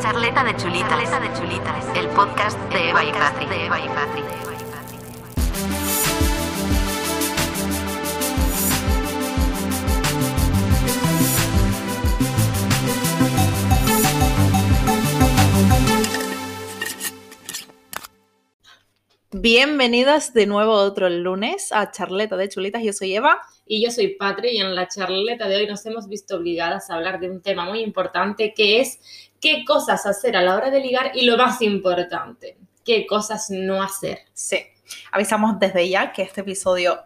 [0.00, 0.88] Charleta de chulitas.
[0.88, 1.96] Charleta de chulitas.
[1.96, 3.46] El podcast de Eva y Patri.
[3.46, 4.22] De Eva y Patri.
[19.32, 22.82] Bienvenidas de nuevo otro lunes a Charleta de Chulitas.
[22.82, 23.40] Yo soy Eva.
[23.64, 26.96] Y yo soy Patri y en la charleta de hoy nos hemos visto obligadas a
[26.96, 30.80] hablar de un tema muy importante que es qué cosas hacer a la hora de
[30.80, 34.20] ligar y lo más importante, qué cosas no hacer.
[34.32, 34.58] Sí,
[35.12, 37.00] avisamos desde ya que este episodio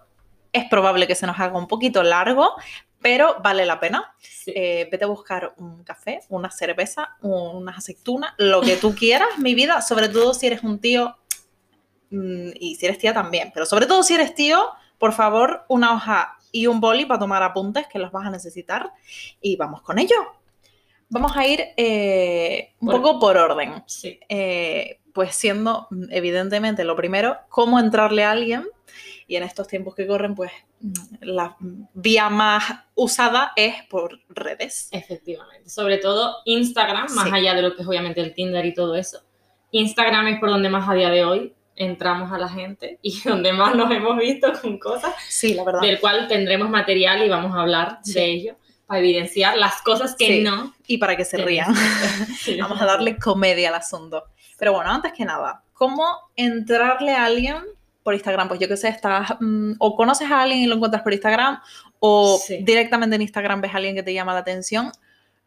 [0.53, 2.55] es probable que se nos haga un poquito largo,
[3.01, 4.15] pero vale la pena.
[4.19, 4.53] Sí.
[4.55, 9.55] Eh, vete a buscar un café, una cerveza, unas aceitunas, lo que tú quieras, mi
[9.55, 11.17] vida, sobre todo si eres un tío
[12.11, 15.95] mm, y si eres tía también, pero sobre todo si eres tío, por favor, una
[15.95, 18.93] hoja y un boli para tomar apuntes que los vas a necesitar
[19.41, 20.15] y vamos con ello.
[21.09, 23.83] Vamos a ir eh, un Por- poco por orden.
[23.87, 24.19] Sí.
[24.29, 28.67] Eh, pues siendo evidentemente lo primero, cómo entrarle a alguien.
[29.27, 31.57] Y en estos tiempos que corren, pues mm, la
[31.95, 34.89] vía más usada es por redes.
[34.93, 35.71] Efectivamente.
[35.71, 37.35] Sobre todo Instagram, más Sí.
[37.35, 39.21] allá de lo que es obviamente el Tinder y todo eso.
[39.71, 43.53] Instagram es por donde más a día de hoy entramos a la gente y donde
[43.53, 45.81] más nos hemos visto con cosas, Sí, la verdad.
[45.81, 48.15] del cual tendremos material y vamos a hablar Sí.
[48.15, 48.57] de ello
[48.87, 50.43] para evidenciar las cosas que Sí.
[50.43, 50.75] no.
[50.87, 51.75] Y para que se rían.
[52.41, 52.61] Sí.
[52.61, 54.25] Vamos a darle comedia al asunto.
[54.59, 56.05] Pero bueno, antes que nada, ¿cómo
[56.37, 57.57] entrarle a alguien
[58.03, 58.49] por Instagram?
[58.49, 61.61] Pues yo que sé, estás mm, o conoces a alguien y lo encuentras por Instagram
[62.01, 62.59] o Sí.
[62.63, 64.93] directamente en Instagram ves a alguien que te llama la atención.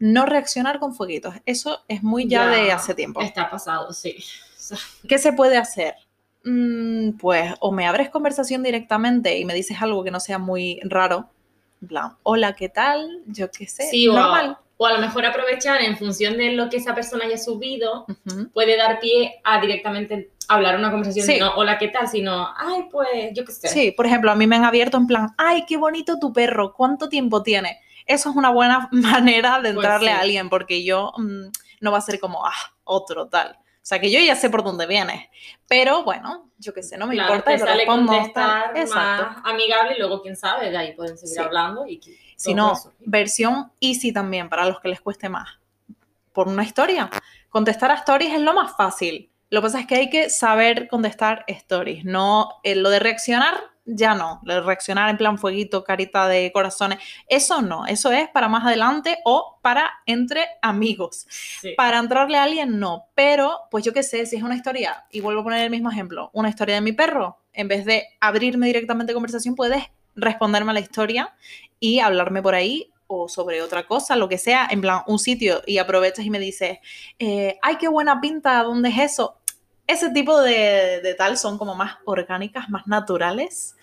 [0.00, 1.34] No reaccionar con fueguitos.
[1.46, 3.20] Eso es muy ya, de hace tiempo.
[3.20, 4.16] Está pasado, sí.
[5.08, 5.94] ¿Qué se puede hacer?
[6.44, 10.80] Mm, pues o me abres conversación directamente y me dices algo que no sea muy
[10.84, 11.30] raro.
[11.80, 13.22] En plan, hola, ¿qué tal?
[13.26, 13.84] Yo qué sé.
[13.90, 14.58] Sí, normal.
[14.80, 18.06] o a lo mejor aprovechar en función de lo que esa persona haya subido,
[18.52, 21.38] puede dar pie a directamente hablar una conversación Sí.
[21.38, 22.06] no, hola, ¿qué tal?
[22.08, 23.68] Sino, ay, pues, yo qué sé.
[23.68, 26.72] Sí, por ejemplo, a mí me han abierto en plan, ay, qué bonito tu perro,
[26.74, 27.80] ¿cuánto tiempo tiene?
[28.06, 30.16] Eso es una buena manera de Pues entrarle sí.
[30.16, 31.48] a alguien, porque yo mm,
[31.80, 32.52] no va a ser como, ah,
[32.84, 33.56] otro tal.
[33.88, 35.30] O sea, que yo ya sé por dónde viene.
[35.66, 37.52] Pero bueno, yo qué sé, no me Claro, importa.
[37.52, 38.76] te sale contestar.
[38.76, 39.24] Exacto.
[39.30, 41.40] más amigable y luego, quién sabe, de ahí pueden seguir Sí.
[41.40, 41.98] hablando y
[42.36, 45.48] Si no, versión easy también para los que les cueste más.
[46.34, 47.08] Por una historia.
[47.48, 49.30] Contestar a stories es lo más fácil.
[49.48, 52.04] Lo que pasa es que hay que saber contestar stories.
[52.04, 54.40] No, eh, lo de reaccionar, ya no.
[54.44, 57.86] Reaccionar en plan fueguito, carita de corazones, eso no.
[57.86, 61.26] Eso es para más adelante o para entre amigos.
[61.60, 61.72] Sí.
[61.76, 63.06] Para entrarle a alguien, no.
[63.14, 65.90] Pero, pues yo qué sé, si es una historia, y vuelvo a poner el mismo
[65.90, 69.84] ejemplo, una historia de mi perro, en vez de abrirme directamente conversación, puedes
[70.14, 71.34] responderme a la historia
[71.80, 75.62] y hablarme por ahí o sobre otra cosa, lo que sea, en plan un sitio
[75.66, 76.78] y aprovechas y me dices,
[77.18, 79.38] eh, ay, qué buena pinta, ¿dónde es eso?
[79.88, 83.74] Ese tipo de, de tal son como más orgánicas, más naturales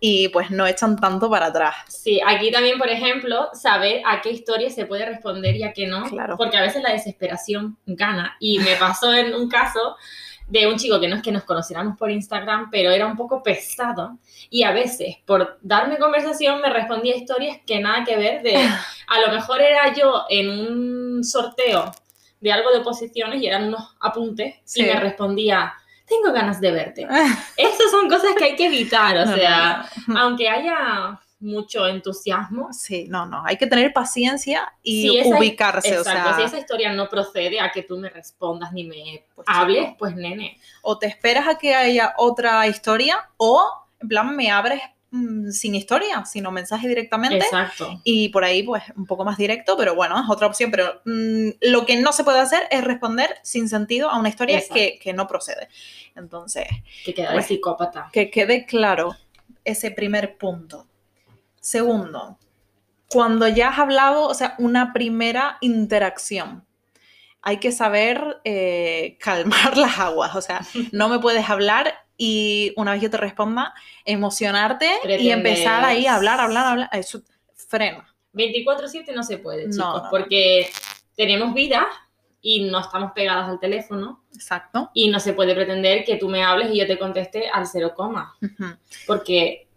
[0.00, 1.76] y pues no echan tanto para atrás.
[1.88, 5.86] Sí, aquí también, por ejemplo, saber a qué historia se puede responder y a qué
[5.86, 6.36] no, Claro.
[6.36, 8.36] porque a veces la desesperación gana.
[8.40, 9.96] Y me pasó en un caso
[10.48, 13.42] de un chico que no es que nos conociéramos por Instagram, pero era un poco
[13.44, 14.18] pesado
[14.50, 18.56] y a veces por darme conversación me respondía historias que nada que ver de,
[19.06, 21.92] a lo mejor era yo en un sorteo
[22.42, 24.82] de algo de oposiciones y eran unos apuntes Sí.
[24.82, 25.72] y me respondía,
[26.06, 27.06] tengo ganas de verte.
[27.56, 30.18] Esas son cosas que hay que evitar, o No, sea, no.
[30.20, 35.88] aunque haya mucho entusiasmo, Sí, no, no, hay que tener paciencia y Si esa- ubicarse,
[35.94, 39.24] exacto, o sea, si esa historia no procede a que tú me respondas ni me
[39.34, 43.68] Pues, hables, pues nene, o te esperas a que haya otra historia o
[44.00, 44.80] en plan me abres
[45.12, 47.36] mm, sin historia, sino mensaje directamente.
[47.36, 48.00] exacto.
[48.02, 50.72] Y por ahí, pues, un poco más directo, pero bueno, es otra opción.
[50.72, 54.60] Pero mm, lo que no se puede hacer es responder sin sentido a una historia
[54.72, 55.68] que, que no procede.
[56.16, 56.66] Entonces,
[57.04, 57.46] Que queda de Bueno.
[57.46, 58.10] psicópata.
[58.12, 59.14] que quede claro
[59.64, 60.88] ese primer punto.
[61.60, 62.38] Segundo,
[63.08, 66.64] cuando ya has hablado, o sea, una primera interacción,
[67.42, 70.34] hay que saber eh, calmar las aguas.
[70.34, 70.60] O sea,
[70.92, 73.74] no me puedes hablar y una vez yo te responda,
[74.04, 76.88] emocionarte y empezar ahí a hablar, hablar, hablar.
[76.92, 77.22] Eso
[77.54, 78.06] frena.
[78.34, 80.10] 24/7 no se puede, chicos, no, no.
[80.10, 80.70] porque
[81.16, 81.86] tenemos vida
[82.40, 84.90] y no estamos pegadas al teléfono Exacto.
[84.94, 87.92] y no se puede pretender que tú me hables y yo te conteste al cero
[87.94, 88.74] coma, Ujú.
[89.06, 89.68] porque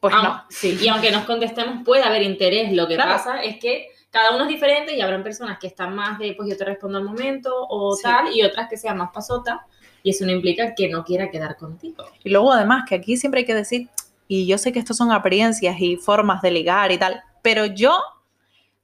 [0.00, 0.44] Pues aun- no.
[0.48, 3.10] sí, y aunque nos contestemos puede haber interés, lo que Claro.
[3.12, 6.48] pasa es que cada uno es diferente y habrán personas que están más de pues
[6.48, 8.02] yo te respondo al momento o Sí.
[8.04, 9.66] tal y otras que sean más pasota
[10.06, 12.04] y eso no implica que no quiera quedar contigo.
[12.22, 13.88] Y luego además que aquí siempre hay que decir,
[14.28, 17.98] y yo sé que esto son apariencias y formas de ligar y tal, pero yo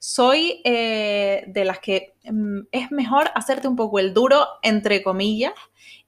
[0.00, 5.52] soy eh, de las que mm, es mejor hacerte un poco el duro, entre comillas,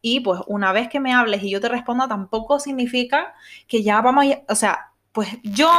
[0.02, 3.34] y pues una vez que me hables y yo te responda, tampoco significa
[3.68, 4.52] que ya vamos a...
[4.52, 5.70] O sea, pues yo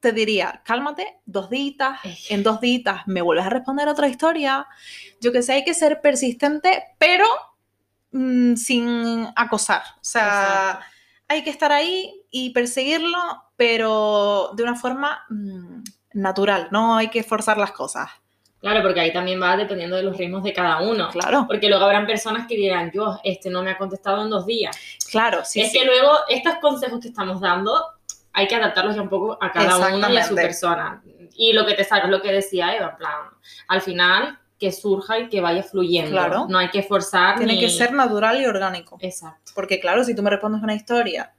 [0.00, 2.00] te diría, cálmate, dos días,
[2.30, 4.66] en dos días me vuelves a responder otra historia.
[5.20, 7.26] Yo que sé, hay que ser persistente, pero
[8.12, 9.82] mm, sin acosar.
[9.96, 10.86] O sea, Exacto.
[11.28, 13.18] hay que estar ahí y perseguirlo,
[13.56, 15.82] pero de una forma mm,
[16.14, 18.10] natural, no hay que forzar las cosas.
[18.60, 21.08] Claro, porque ahí también va dependiendo de los ritmos de cada uno.
[21.10, 24.44] Claro, Porque luego habrán personas que dirán, yo, este no me ha contestado en dos
[24.44, 24.76] días.
[25.10, 25.78] claro, sí, es sí.
[25.78, 27.72] que luego estos consejos que estamos dando
[28.32, 31.02] hay que adaptarlos ya un poco a cada uno y a su persona.
[31.34, 33.20] Y lo que te salga, lo que decía Eva, en plan,
[33.68, 36.10] al final que surja y que vaya fluyendo.
[36.12, 36.46] Claro.
[36.48, 38.98] No hay que forzar Tiene ni- que ser natural y orgánico.
[39.00, 39.52] Exacto.
[39.54, 41.32] Porque claro, si tú me respondes una historia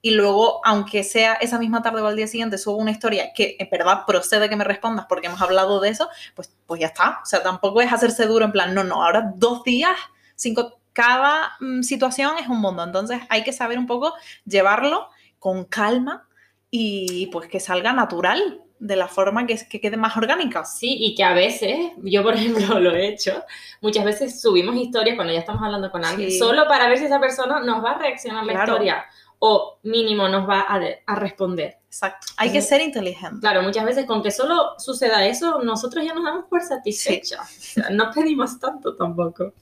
[0.00, 3.56] y luego, aunque sea esa misma tarde o al día siguiente, subo una historia que
[3.58, 7.18] en verdad procede que me respondas porque hemos hablado de eso, pues, pues ya está.
[7.20, 9.96] O sea, tampoco es hacerse duro en plan, no, no, ahora dos días,
[10.36, 12.84] cinco, cada mm, situación es un mundo.
[12.84, 14.14] Entonces hay que saber un poco
[14.46, 15.08] llevarlo
[15.40, 16.28] con calma
[16.70, 20.64] y pues que salga natural, de la forma que, que quede más orgánica.
[20.64, 22.34] Sí, y que a veces, yo por
[22.68, 23.42] ejemplo lo he hecho,
[23.80, 26.38] muchas veces subimos historias cuando ya estamos hablando con alguien, Sí.
[26.38, 28.72] solo para ver si esa persona nos va a reaccionar la Claro.
[28.74, 29.04] historia
[29.40, 31.76] o mínimo nos va a, de- a responder.
[31.86, 32.26] Exacto.
[32.38, 32.68] Hay que Sí.
[32.68, 33.38] ser inteligente.
[33.40, 37.38] Claro, muchas veces con que solo suceda eso, nosotros ya nos damos por satisfechos.
[37.40, 39.52] O sea, no pedimos tanto tampoco.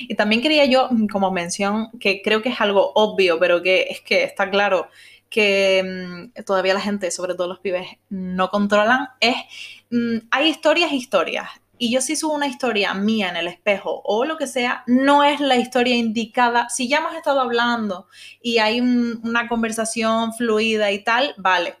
[0.00, 3.86] Y también quería yo, mm, como mención, que creo que es algo obvio, pero que
[3.88, 4.88] es que está claro
[5.32, 9.36] que mm, todavía la gente, sobre todo los pibes, no controlan, es,
[9.90, 11.48] mm, hay historias, historias.
[11.78, 15.24] Y yo si subo una historia mía en el espejo o lo que sea, no
[15.24, 16.68] es la historia indicada.
[16.68, 18.06] Si ya hemos estado hablando
[18.40, 21.76] y hay un- una conversación fluida y tal, vale.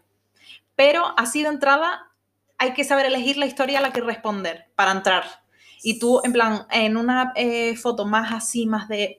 [0.74, 2.10] Pero así de entrada
[2.58, 5.24] hay que saber elegir la historia a la que responder para entrar.
[5.84, 9.16] Y tú, en plan, en una eh, foto más así, más de,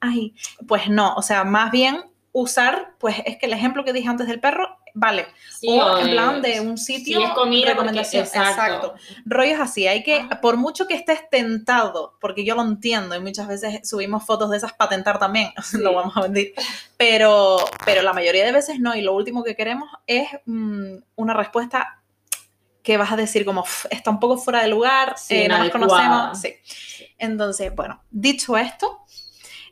[0.00, 0.34] ay,
[0.66, 2.02] pues no, o sea, más bien
[2.40, 5.26] usar, pues es que el ejemplo que dije antes del perro, vale.
[5.58, 8.94] Sí, o en plan de un si sitio, es comida, porque- recomendación, exacto.
[9.26, 10.40] Rollos así, hay que, Ah.
[10.40, 14.56] por mucho que estés tentado, porque yo lo entiendo y muchas veces subimos fotos de
[14.56, 16.52] esas para tentar también, lo vamos a mentir,
[16.96, 21.34] pero, pero la mayoría de veces no, y lo último que queremos es mm, una
[21.34, 22.00] respuesta
[22.82, 25.58] que vas a decir como, "Uf, está un poco fuera de lugar, Sí, eh, no
[25.58, 26.40] nos conocemos.
[26.40, 26.54] Sí.
[27.18, 29.00] Entonces, bueno, dicho esto,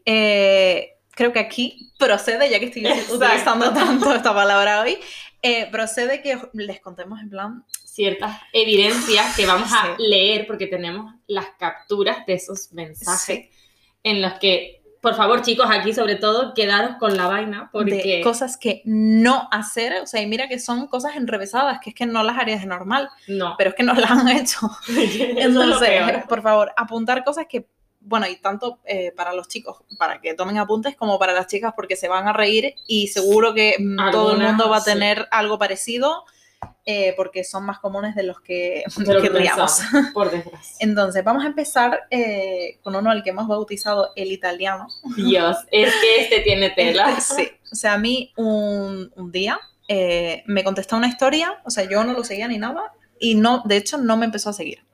[0.04, 3.14] eh, creo que aquí procede, ya que estoy Exacto.
[3.16, 4.98] utilizando tanto esta palabra hoy,
[5.42, 11.14] eh, procede que les contemos en plan Ciertas evidencias que vamos a leer porque tenemos
[11.26, 13.50] las capturas de esos mensajes Sí.
[14.02, 18.20] en los que, por favor, chicos, aquí sobre todo, quedaros con la vaina porque de
[18.22, 22.04] cosas que no hacer, o sea, y mira que son cosas enrevesadas, que es que
[22.04, 23.54] no las harías de normal, no.
[23.56, 24.58] pero es que no las han hecho.
[25.36, 27.66] Entonces, por favor, apuntar cosas que,
[28.06, 31.73] bueno, y tanto eh, para los chicos, para que tomen apuntes, como para las chicas,
[31.76, 34.93] porque se van a reír y seguro que mm, todo el mundo va a sí.
[34.93, 36.25] tener algo parecido,
[36.85, 39.81] eh, porque son más comunes de los que De lo que pensamos,
[40.14, 40.76] por desgracia.
[40.79, 44.88] Entonces, vamos a empezar eh, con uno al que hemos bautizado el italiano.
[45.17, 47.19] Dios, es que este tiene tela.
[47.20, 49.58] Sí, o sea, a mí un, un día
[49.88, 53.62] eh, me contestó una historia, o sea, yo no lo seguía ni nada, y no,
[53.64, 54.85] de hecho, no me empezó a seguir,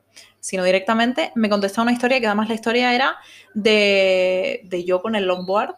[0.42, 3.16] sino directamente me contestó una historia que además la historia era
[3.54, 5.76] de, de yo con el longboard,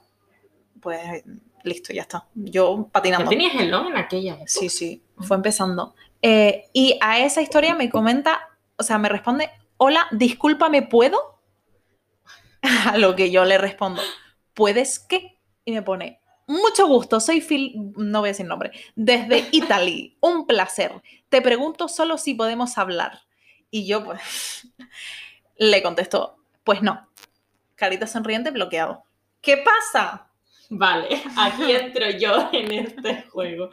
[0.81, 1.23] pues
[1.65, 3.29] listo, ya está, yo ¿Ya patinando.
[3.29, 4.47] tenías el long en aquella época?
[4.47, 5.95] Sí, sí, fue empezando.
[6.23, 8.41] Eh, y a esa historia me comenta,
[8.79, 11.19] o sea, me responde, hola, discúlpame, ¿puedo?
[12.91, 14.01] A lo que yo le respondo,
[14.55, 15.39] ¿puedes qué?
[15.67, 20.47] Y me pone, mucho gusto, soy Phil, no voy a decir nombre, desde Italy, un
[20.47, 21.03] placer.
[21.29, 23.21] Te pregunto solo si podemos hablar.
[23.75, 24.69] Y yo, pues,
[25.57, 27.09] le contesto, pues no.
[27.75, 29.03] Carita sonriente, bloqueado.
[29.41, 30.29] ¿Qué pasa?
[30.71, 33.71] Vale, aquí entro yo en este juego.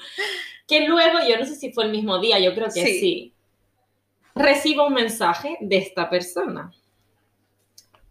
[0.67, 2.99] Que luego, yo no sé si fue el mismo día, yo creo que Sí.
[2.99, 3.33] sí.
[4.33, 6.73] Recibo un mensaje de esta persona.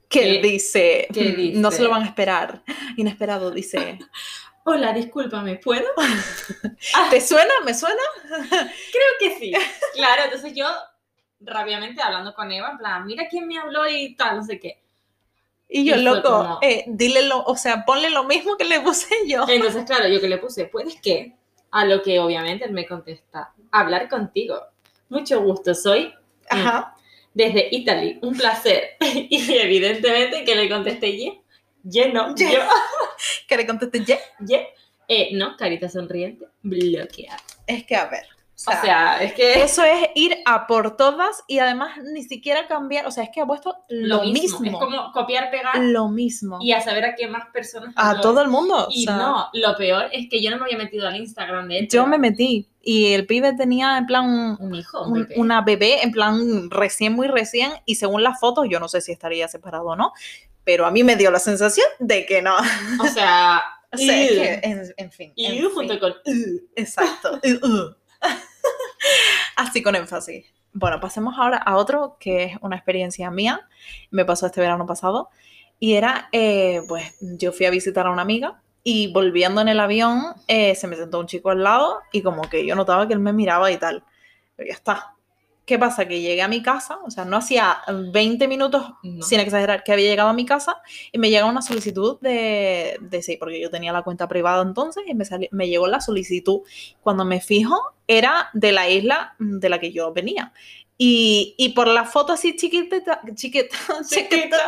[0.09, 1.23] Que ¿Qué- dice, qué
[1.57, 1.83] "Mm, no se dice?
[1.85, 2.63] lo van a esperar.
[2.97, 3.99] Inesperado, dice.
[4.65, 5.89] Hola, discúlpame, ¿puedo?
[7.11, 7.53] ¿Te suena?
[7.65, 8.01] ¿Me suena?
[8.49, 9.53] Creo que sí.
[9.95, 10.69] Claro, entonces yo
[11.41, 14.83] rápidamente hablando con Eva, en plan, mira quién me habló y tal, no sé qué.
[15.69, 18.81] Y yo, Y loco, como- eh, dile lo, o sea, ponle lo mismo que le
[18.81, 19.45] puse yo.
[19.49, 21.37] Entonces, claro, yo que le puse, ¿puedes qué?
[21.71, 24.61] A lo que obviamente él me contesta, hablar contigo.
[25.09, 26.13] Mucho gusto, soy
[26.49, 26.95] Ajá.
[27.35, 28.97] desde Italy, un placer.
[29.01, 31.41] Y evidentemente que le contesté, ye,
[31.85, 32.53] ye no, Ye.
[32.53, 32.61] yo,
[33.49, 34.19] Que le conteste, "Ye".
[34.41, 34.69] ye.
[35.07, 37.39] Eh, no, carita sonriente, bloquear.
[37.67, 38.25] Es que, a ver,
[38.67, 43.07] O sea, es que eso es ir a por todas y además ni siquiera cambiar,
[43.07, 46.59] o sea, es que ha puesto lo, mismo, Es como copiar, pegar lo mismo.
[46.61, 47.95] y a saber a qué más personas.
[47.97, 48.89] a lo- todo el mundo.
[48.91, 51.69] Y o sea, no, lo peor es que yo no me había metido al Instagram
[51.69, 51.97] de hecho.
[51.97, 55.35] yo me metí y el pibe tenía en plan un- Un hijo, un un- bebé.
[55.41, 59.11] una bebé, en plan recién, muy recién, y según las fotos, yo no sé si
[59.13, 60.13] estaría separado o no,
[60.65, 62.57] pero a mí me dio la sensación de que no.
[63.03, 63.63] O sea,
[63.93, 65.33] O sea, que, en, en fin.
[65.35, 65.99] y en junto fin.
[65.99, 66.15] con.
[66.77, 67.41] Exacto.
[69.61, 70.47] Así con énfasis.
[70.73, 73.69] Bueno, pasemos ahora a otro que es una experiencia mía.
[74.11, 75.29] Me pasó este verano pasado.
[75.79, 79.79] Y era, eh, pues, yo fui a visitar a una amiga y volviendo en el
[79.79, 83.13] avión eh, se me sentó un chico al lado y como que yo notaba que
[83.13, 84.03] él me miraba y tal.
[84.57, 85.15] Pero ya está.
[85.65, 86.09] ¿Qué pasa?
[86.09, 87.79] Que llegué a mi casa, o sea, no hacía
[88.13, 89.23] 20 minutos, No.
[89.23, 90.77] sin exagerar, que había llegado a mi casa
[91.13, 95.05] y me llega una solicitud de, de sí, porque yo tenía la cuenta privada entonces
[95.07, 96.63] y me, sali- me llegó la solicitud.
[97.03, 97.77] Cuando me fijo,
[98.09, 100.53] era de la isla de la que yo venía.
[101.03, 103.75] Y, y por la foto así chiquitita, chiquita,
[104.07, 104.59] chiquita,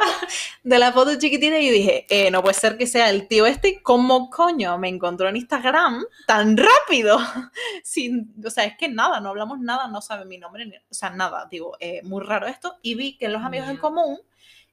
[0.62, 3.82] de la foto chiquitita, yo dije, eh, no puede ser que sea el tío este,
[3.82, 7.18] ¿cómo coño me encontró en Instagram tan rápido?
[7.84, 10.94] Sin, o sea, es que nada, no hablamos nada, no sabe mi nombre, ni- o
[10.94, 12.78] sea, nada, digo, eh, muy raro esto.
[12.80, 14.18] Y vi que en los amigos en común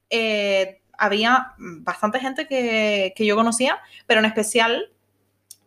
[0.08, 4.90] eh, había bastante gente que, que yo conocía, pero en especial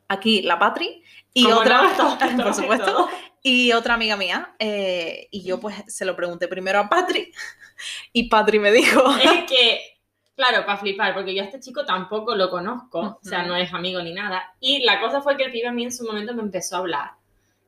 [0.07, 1.03] aquí la Patri
[1.35, 1.83] y otra,
[2.35, 3.09] no, por supuesto.
[3.43, 4.55] Y otra amiga mía.
[4.57, 7.31] eh, y yo pues se lo pregunté primero a Patri
[8.13, 9.99] y Patri me dijo, Es que,
[10.35, 13.73] claro, para flipar, porque yo a este chico tampoco lo conozco, o sea, no es
[13.73, 14.55] amigo ni nada.
[14.59, 16.79] Y la cosa fue que el pibe a mí en su momento me empezó a
[16.79, 17.11] hablar.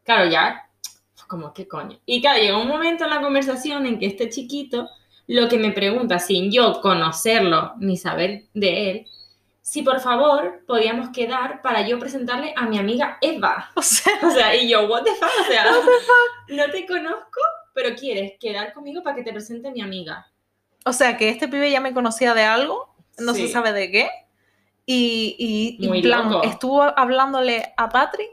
[0.04, 0.70] Claro, ya,
[1.28, 2.00] como, ¿qué coño?
[2.06, 4.90] Y claro, llegó un momento en la conversación en que este chiquito
[5.28, 9.08] lo que me pregunta, sin yo conocerlo ni saber de él,
[9.68, 13.72] si por favor podíamos quedar para yo presentarle a mi amiga Eva.
[13.76, 15.66] o sea, O sea, y yo, what the fuck, o sea,
[16.50, 17.40] no te conozco,
[17.74, 20.28] pero quieres quedar conmigo para que te presente a mi amiga.
[20.86, 23.54] o sea, que este pibe ya me conocía de algo, no se Sí.
[23.54, 24.10] sabe de qué.
[24.86, 25.36] Y,
[25.80, 28.30] y, y plan, estuvo hablándole a Patri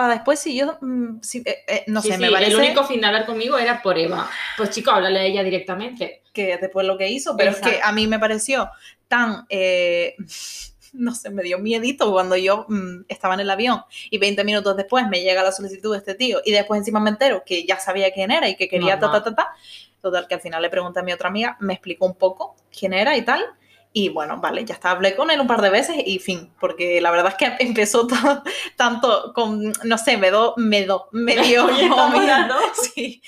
[0.00, 2.56] para después si yo, mm, si- eh, eh, no Sí, sé, sí, me parece El
[2.58, 4.30] único fin de hablar conmigo era por Eva.
[4.56, 6.22] Pues chico, háblale a ella directamente.
[6.32, 7.88] que después lo que hizo, pero es que Exacto.
[7.88, 8.70] a mí me pareció
[9.08, 10.14] tan, eh,
[10.94, 14.76] no sé, me dio miedito cuando yo mm, estaba en el avión y 20 minutos
[14.76, 17.78] después me llega la solicitud de este tío y después encima me entero que ya
[17.78, 19.22] sabía quién era y que quería ta, ta, Normal.
[19.24, 19.48] ta, ta.
[20.00, 22.92] Total, que al final le pregunté a mi otra amiga, me explicó un poco quién
[22.94, 23.44] era y tal.
[23.92, 27.00] Y bueno, vale, ya está, hablé con él un par de veces y fin, porque
[27.00, 28.06] la verdad es que empezó
[28.76, 32.56] tanto con, no sé, me, do, me, do, me dio como miedo.
[32.94, 33.20] Sí,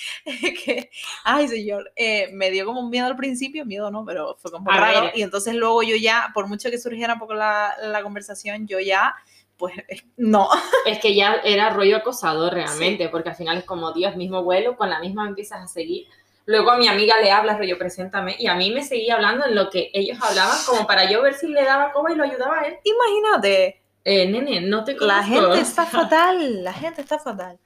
[0.65, 0.91] que,
[1.25, 4.77] ay señor, eh, me dio como miedo al principio, miedo no, pero fue como A
[4.79, 5.03] raro.
[5.07, 5.13] ver.
[5.17, 8.79] Y entonces luego yo ya, por mucho que surgiera un poco la, la conversación, yo
[8.79, 9.15] ya,
[9.57, 10.49] pues es- no.
[10.87, 14.77] Es que ya era rollo acosador realmente, porque al final es como Dios, mismo vuelo,
[14.77, 16.07] con la misma empiezas a seguir.
[16.47, 19.55] Luego a mi amiga le hablas, rollo, preséntame, y a mí me seguía hablando en
[19.55, 22.61] lo que ellos hablaban, como para yo ver si le daba coba y lo ayudaba
[22.61, 22.77] a él.
[22.85, 25.07] Imagínate, Eh, nene, no te conozco.
[25.07, 27.59] la gente está fatal, la gente está fatal.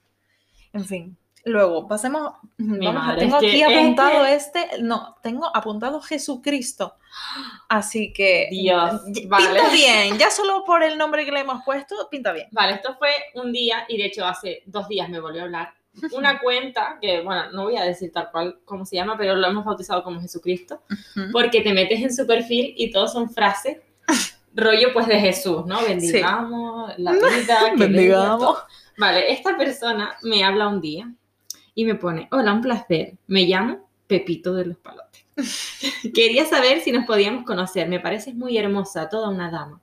[0.74, 1.16] En fin.
[1.44, 2.32] Luego, pasemos.
[2.58, 4.68] vamos a- madre, tengo aquí apuntado este.
[4.82, 6.96] No, tengo apuntado Jesucristo.
[7.68, 8.48] Así que.
[8.50, 9.60] Dios, Pinta vale.
[9.72, 10.18] bien.
[10.18, 12.48] Ya solo por el nombre que le hemos puesto, pinta bien.
[12.50, 15.72] Vale, esto fue un día, y de hecho hace dos días me volvió a hablar.
[16.12, 19.46] Una cuenta que, bueno, no voy a decir tal cual cómo se llama, pero lo
[19.46, 21.32] hemos bautizado como Jesucristo, Ujú.
[21.32, 23.78] porque te metes en su perfil y todos son frases,
[24.54, 25.82] rollo pues de Jesús, ¿no?
[25.82, 28.58] Bendigamos la vida, que Bendigamos.
[28.98, 31.10] Vale, esta persona me habla un día
[31.74, 35.24] y me pone, hola, un placer, me llamo Pepito de los Palotes.
[36.14, 39.80] Quería saber si nos podíamos conocer, me pareces muy hermosa, toda una dama.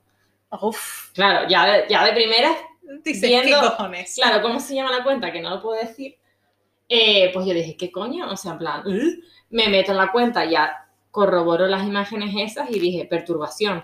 [0.61, 1.11] Uf.
[1.13, 2.55] Claro, ya de, ya de primeras
[3.03, 4.15] Dice, Viendo- ¿qué cojones?
[4.15, 5.31] Claro, ¿cómo se llama la cuenta?
[5.31, 6.17] Que no lo puedo decir.
[6.89, 8.29] Eh, pues yo dije, ¿qué coño?
[8.29, 9.19] O sea, en plan, ¿eh?
[9.49, 13.83] me meto en la cuenta, ya corroboro las imágenes esas y dije, perturbación.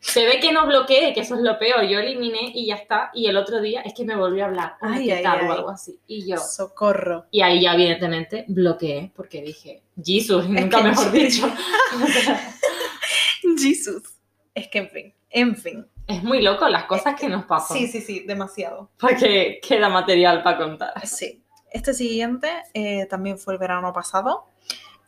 [0.00, 1.84] Se ve que no bloqueé, que eso es lo peor.
[1.86, 3.10] Yo eliminé y ya está.
[3.14, 4.74] Y el otro día es que me volvió a hablar.
[4.80, 5.48] Ay, ¿qué ay, ay.
[5.48, 6.00] O algo así.
[6.08, 6.38] Y yo.
[6.38, 7.26] Socorro.
[7.30, 11.48] Y ahí ya, evidentemente, bloqueé porque dije, Jesus, nunca mejor dicho.
[13.58, 14.02] Jesús.
[14.54, 15.86] Es que en fin, en fin.
[16.06, 17.76] Es muy loco las cosas que nos pasan.
[17.76, 18.90] Sí, sí, sí, demasiado.
[18.98, 21.06] Porque queda material para contar.
[21.06, 21.42] Sí.
[21.70, 24.46] Este siguiente eh, también fue el verano pasado.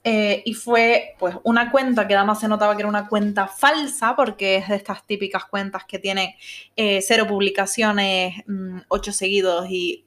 [0.07, 4.15] eh, y fue pues una cuenta que además se notaba que era una cuenta falsa
[4.15, 6.31] porque es de estas típicas cuentas que tienen
[6.77, 10.05] eh, cero publicaciones, mm, ocho seguidos y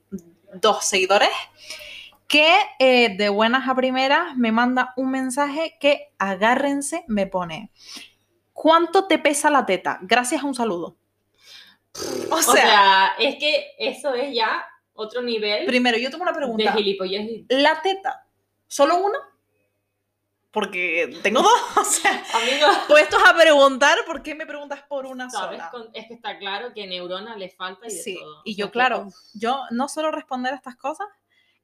[0.53, 1.29] dos seguidores,
[2.27, 7.72] que eh, de buenas a primeras me manda un mensaje que agárrense, me pone,
[8.58, 10.00] ¿cuánto te pesa la teta?
[10.02, 10.98] Gracias a un saludo.
[12.32, 16.32] O O sea, sea, es que eso es ya otro nivel Primero, yo tengo una
[16.32, 16.72] de pregunta.
[16.74, 17.24] gilipollas.
[17.50, 18.26] ¿La teta?
[18.68, 19.20] ¿Solo una?
[20.52, 21.52] Porque tengo dos.
[21.78, 25.62] O sea, Amigos, puestos a preguntar, ¿por qué me preguntas por una ¿sabes?
[25.72, 25.90] sola?
[25.94, 28.42] Es que está claro que neurona le falta y de Sí, todo.
[28.44, 31.08] y O yo, sea claro, yo no suelo responder a estas cosas,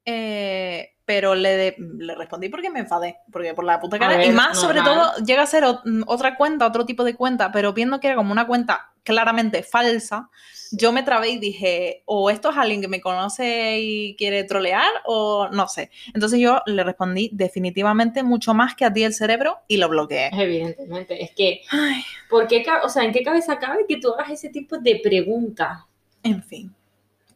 [0.05, 4.23] eh, pero le, de- le respondí porque me enfadé, porque por la puta cara.
[4.23, 7.51] y ver, más, sobre todo, llega a ser mm, otra cuenta, otro tipo de cuenta,
[7.51, 10.29] pero viendo que era como una cuenta claramente falsa,
[10.71, 14.87] yo me trabé y dije, o esto es alguien que me conoce y quiere trolear,
[15.05, 15.91] o no sé.
[16.13, 20.29] Entonces yo le respondí definitivamente mucho más que a ti el cerebro y lo bloqueé.
[20.31, 24.31] Evidentemente, es que, Ay, ¿por qué, o sea, ¿en qué cabeza cabe que tú hagas
[24.31, 25.85] ese tipo de pregunta?
[26.23, 26.73] En fin.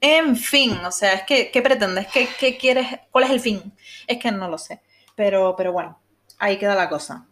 [0.02, 2.08] En fin, o sea, es que, ¿qué pretendes?
[2.08, 2.88] ¿Qué, qué quieres?
[3.12, 3.74] ¿Cuál es el fin?
[4.06, 4.82] Es que no lo sé.
[5.16, 6.00] Pero, pero bueno,
[6.38, 7.26] ahí queda la cosa.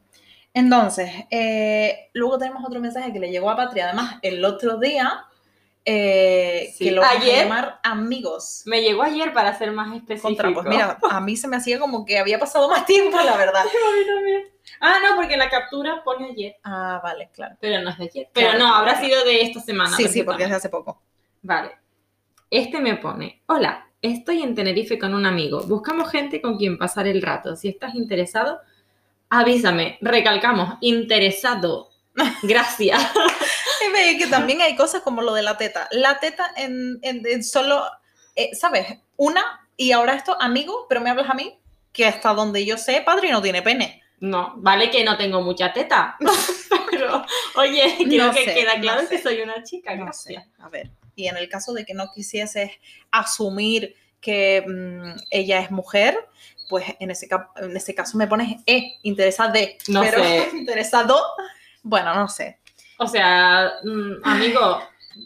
[0.53, 5.25] Entonces, eh, luego tenemos otro mensaje que le llegó a Patria, además, el otro día,
[5.84, 7.43] eh, Sí, que lo vamos a ayer.
[7.43, 8.63] llamar amigos.
[8.65, 10.27] Me llegó ayer para ser más específico.
[10.27, 13.38] Contra, pues mira, a mí se me hacía como que había pasado más tiempo, la
[13.38, 13.62] verdad.
[13.65, 13.65] A
[14.00, 14.43] mí también.
[14.79, 17.55] Ah, no, porque la captura pone ayer, Ah, vale, claro.
[17.62, 18.29] pero no es de ayer.
[18.34, 19.05] Pero Claro, no, habrá claro.
[19.07, 19.95] sido de esta semana.
[19.95, 21.01] sí, sí, porque es de hace poco.
[21.43, 21.72] Vale.
[22.57, 25.63] Este me pone, hola, estoy en Tenerife con un amigo.
[25.63, 27.57] Buscamos gente con quien pasar el rato.
[27.57, 28.62] Si estás interesado,
[29.29, 29.97] avísame.
[30.00, 31.89] Recalcamos, interesado.
[32.43, 33.01] Gracias.
[34.17, 35.89] Que también hay cosas como lo de la teta.
[35.91, 37.83] La teta en, en- en solo,
[38.35, 38.88] eh, ¿sabes?
[39.17, 41.57] Una, y ahora esto, amigo, pero me hablas a mí,
[41.91, 44.01] que hasta donde yo sé, padre no tiene pene.
[44.21, 46.15] No, vale que no tengo mucha teta.
[46.89, 49.09] Pero, oye, creo No que sé, queda no claro sé.
[49.09, 49.93] que soy una chica.
[49.95, 50.45] No gracias.
[50.45, 50.89] sé, a ver.
[51.15, 52.72] Y en el caso de que no quisieses
[53.12, 56.17] asumir que mm, ella es mujer,
[56.69, 59.77] pues en ese, en ese caso me pones E, interesada de.
[59.88, 60.50] No pero sé.
[60.53, 61.19] interesado,
[61.84, 62.60] bueno, no sé.
[62.98, 64.79] O sea, mm, amigo,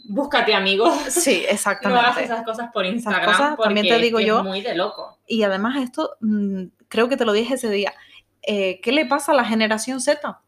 [0.04, 0.92] búscate amigos.
[1.10, 2.06] Sí, No exactamente.
[2.06, 3.24] hagas esas cosas por Instagram.
[3.24, 5.18] cosas, porque también te digo es yo, muy de loco.
[5.26, 7.94] Y además esto, mm, creo que te lo dije ese día,
[8.42, 10.40] eh, ¿qué le pasa a la generación Z?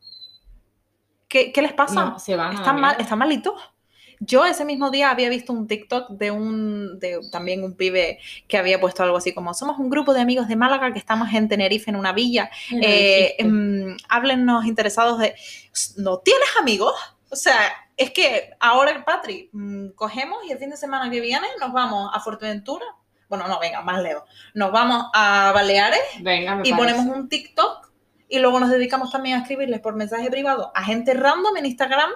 [1.29, 2.05] ¿Qué, qué les pasa?
[2.05, 3.55] No, se van están, mal, están malitos.
[4.25, 8.57] Yo ese mismo día había visto un TikTok de un, de también un pibe que
[8.57, 11.49] había puesto algo así como, somos un grupo de amigos de Málaga que estamos en
[11.49, 13.37] Tenerife en una villa, eh,
[14.09, 15.35] háblennos interesados de,
[15.97, 16.95] ¿no tienes amigos?
[17.31, 17.59] O sea,
[17.97, 22.11] es que ahora, Patri, mm, cogemos y el fin de semana que viene nos vamos
[22.15, 22.85] a Fuerteventura.
[23.29, 24.25] Bueno, no, venga, más lejos.
[24.55, 26.77] Nos vamos a Baleares Venga, y parece.
[26.77, 27.92] ponemos un TikTok
[28.33, 32.11] y luego nos dedicamos también a escribirles por mensaje privado a gente random en Instagram.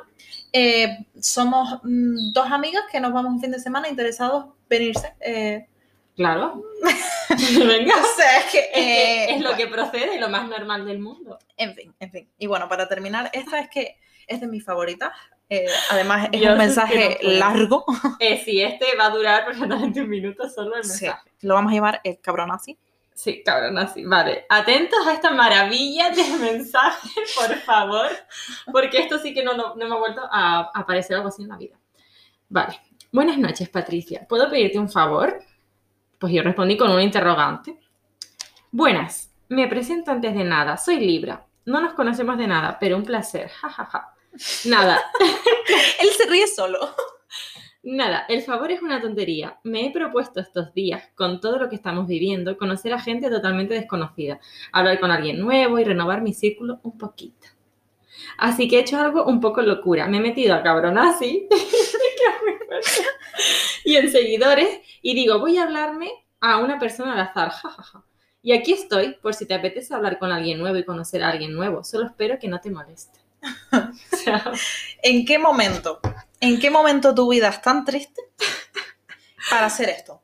[0.53, 5.15] Eh, somos mm, dos amigas que nos vamos un fin de semana interesados venirse.
[5.21, 5.67] Eh,
[6.15, 6.63] Claro.
[7.69, 7.95] Venga.
[7.95, 8.59] o sea, es que...
[8.61, 9.57] Es, que eh, es lo bueno.
[9.59, 11.39] que procede, lo más normal del mundo.
[11.59, 12.31] En fin, en fin.
[12.39, 15.13] Y bueno, para terminar, esta es que es de mis favoritas.
[15.51, 17.85] Eh, además, es Yo un mensaje no largo.
[18.19, 21.05] Eh, sí, este va a durar perfectamente un minuto solo el Sí.
[21.05, 21.31] mensaje.
[21.43, 22.79] Lo vamos a llevar el cabrón así.
[23.17, 24.05] Sí, cabrón, así.
[24.05, 24.45] Vale.
[24.51, 28.09] Atentos a esta maravilla de mensaje, por favor.
[28.71, 31.43] Porque esto sí que no, no, no me ha vuelto a, a aparecer algo así
[31.43, 31.79] en la vida.
[32.51, 32.79] Vale.
[33.11, 34.27] Buenas noches, Patricia.
[34.29, 35.43] ¿Puedo pedirte un favor?
[36.19, 37.81] Pues yo respondí con un interrogante.
[38.71, 39.33] Buenas.
[39.49, 40.77] Me presento antes de nada.
[40.77, 41.47] Soy Libra.
[41.65, 43.49] No nos conocemos de nada, pero un placer.
[43.49, 44.15] Ja, ja, ja.
[44.67, 45.01] Nada,
[46.01, 46.79] Él se ríe solo.
[47.89, 49.61] Nada, el favor es una tontería.
[49.63, 53.75] Me he propuesto estos días, con todo lo que estamos viviendo, conocer a gente totalmente
[53.75, 54.41] desconocida,
[54.73, 57.47] hablar con alguien nuevo y renovar mi círculo un poquito.
[58.39, 60.09] Así que he hecho algo un poco locura.
[60.09, 61.47] Me he metido a cabronazi
[63.85, 67.51] y en seguidores y digo, voy a hablarme a una persona al azar.
[67.51, 68.05] jajaja.
[68.43, 71.55] Y aquí estoy, por si te apetece hablar con alguien nuevo y conocer a alguien
[71.55, 71.85] nuevo.
[71.85, 73.21] Solo espero que no te moleste.
[75.05, 76.01] ¿En qué momento?
[76.41, 78.23] ¿En qué momento tu vida es tan triste
[79.51, 80.21] para hacer esto?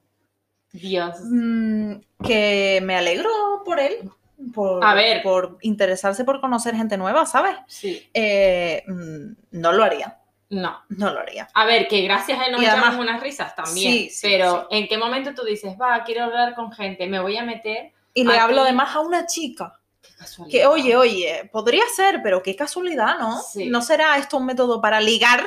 [0.73, 1.17] Dios.
[1.23, 1.95] Mm,
[2.25, 3.31] que me alegro
[3.65, 4.11] por él,
[4.55, 5.23] por, A ver.
[5.23, 7.57] por interesarse por conocer gente nueva, ¿sabes?
[7.67, 8.09] Sí.
[8.15, 10.81] Eh, mm, no lo haría, No.
[10.89, 11.49] no lo haría.
[11.55, 13.93] A ver, que gracias a él nos echamos unas risas también.
[13.93, 17.37] Sí, sí, pero ¿en qué momento tú dices, va, quiero hablar con gente, me voy
[17.37, 17.93] a meter?
[18.15, 20.59] Y le hablo además a una chica, Qué casualidad.
[20.59, 23.41] que oye, oye, podría ser, pero qué casualidad, ¿no?
[23.43, 23.67] Sí.
[23.69, 25.47] ¿No será esto un método para ligar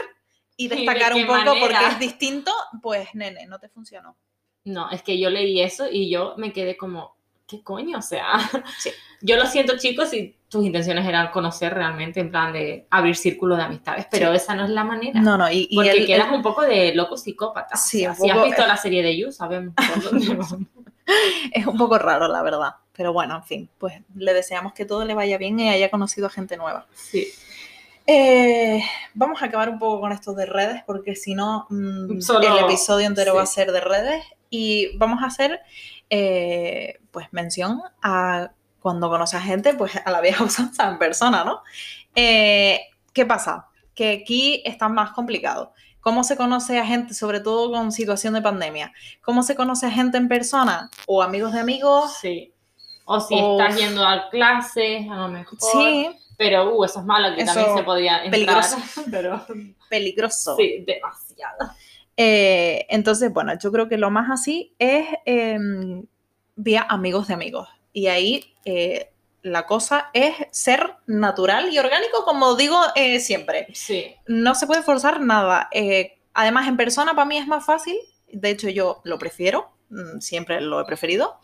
[0.57, 1.59] y de destacar un poco manera?
[1.59, 2.51] porque es distinto?
[2.81, 4.15] Pues, nene, no te funcionó.
[4.63, 7.15] No, es que yo leí eso y yo me quedé como,
[7.47, 7.99] ¿qué coño?
[7.99, 8.25] O sea,
[8.79, 8.89] Sí.
[9.21, 13.55] yo lo siento, chicos, si tus intenciones eran conocer realmente, en plan de abrir círculo
[13.57, 15.19] de amistades, pero esa no es la manera.
[15.19, 17.75] No, no, y, y Porque él- quedas un poco de loco psicópata.
[17.75, 19.73] Sí, O sea, si has visto la serie de You, sabemos
[21.51, 22.75] es un poco raro, la verdad.
[22.93, 26.27] Pero bueno, en fin, pues le deseamos que todo le vaya bien y haya conocido
[26.27, 26.87] a gente nueva.
[26.93, 27.27] Sí.
[28.07, 32.65] Eh, vamos a acabar un poco con esto de redes, porque si no, mm, el
[32.65, 33.37] episodio entero sí.
[33.37, 34.23] va a ser de redes.
[34.49, 35.61] Y vamos a hacer,
[36.09, 41.43] eh, pues, mención a cuando conoces a gente, pues, a la vieja usanza en persona,
[41.43, 41.61] ¿no?
[42.13, 42.81] Eh,
[43.13, 43.67] ¿Qué pasa?
[43.95, 45.73] Que aquí está más complicado.
[45.99, 48.93] ¿Cómo se conoce a gente, sobre todo con situación de pandemia?
[49.23, 50.91] ¿Cómo se conoce a gente en persona?
[51.07, 52.17] ¿O amigos de amigos?
[52.21, 52.53] Sí.
[53.05, 55.57] O si O- estás yendo a clases, a lo mejor.
[55.59, 58.31] Sí, Pero, uh, eso es malo, que Eso, también se podría entrar.
[58.31, 58.77] peligroso.
[59.11, 59.45] Pero,
[59.89, 60.55] peligroso.
[60.57, 61.71] sí, demasiado.
[62.17, 65.57] Eh, entonces, bueno, yo creo que lo más así es eh,
[66.55, 67.67] vía amigos de amigos.
[67.93, 69.11] Y ahí eh,
[69.43, 73.67] la cosa es ser natural y orgánico, como digo eh, siempre.
[73.73, 74.15] Sí.
[74.27, 75.69] No se puede forzar nada.
[76.33, 77.95] Además, en persona para mí es más fácil.
[78.31, 79.71] De hecho, yo lo prefiero.
[79.89, 81.39] Mm, Siempre lo he preferido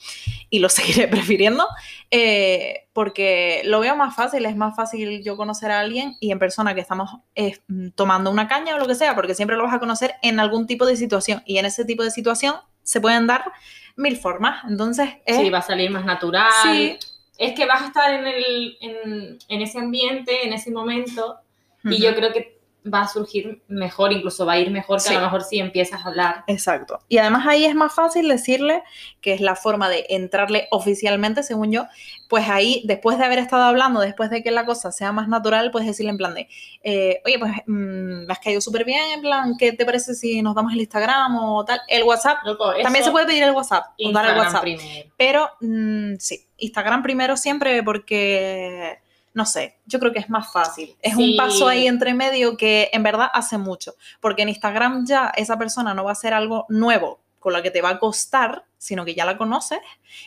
[0.50, 1.68] y lo seguiré prefiriendo
[2.10, 6.40] eh, porque lo veo más fácil, es más fácil yo conocer a alguien y en
[6.40, 9.64] persona que estamos eh, mm, tomando una caña o lo que sea, porque siempre lo
[9.64, 13.00] vas a conocer en algún tipo de situación y en ese tipo de situación se
[13.00, 13.52] pueden dar
[13.96, 14.64] mil formas.
[14.68, 16.52] Entonces, es, Sí, va a salir más natural.
[16.64, 16.98] Sí.
[17.38, 21.40] Es que vas a estar en, el, en, en ese ambiente, en ese momento,
[21.84, 25.14] y yo creo que va a surgir mejor, incluso va a ir mejor que Sí.
[25.14, 26.44] a lo mejor si empiezas a hablar.
[26.48, 27.00] Exacto.
[27.10, 28.82] Y además ahí es más fácil decirle
[29.22, 31.86] que es la forma de entrarle oficialmente, según yo,
[32.28, 35.70] pues ahí, después de haber estado hablando, después de que la cosa sea más natural,
[35.70, 36.48] puedes decirle en plan de,
[36.82, 40.42] eh, oye, pues mm, me has caído súper bien, en plan, ¿qué te parece si
[40.42, 41.82] nos damos el Instagram o tal?
[41.88, 44.62] El WhatsApp, Loco, también se puede pedir el WhatsApp, o dar el WhatsApp.
[44.62, 45.12] primero.
[45.18, 49.01] Pero mm, sí, Instagram primero siempre porque,
[49.34, 50.96] no sé, yo creo que es más fácil.
[51.02, 51.32] Es Sí.
[51.32, 53.96] un paso ahí entre medio que en verdad hace mucho.
[54.20, 57.72] Porque en Instagram ya esa persona no va a hacer algo nuevo con lo que
[57.72, 59.80] te va a costar, sino que ya la conoces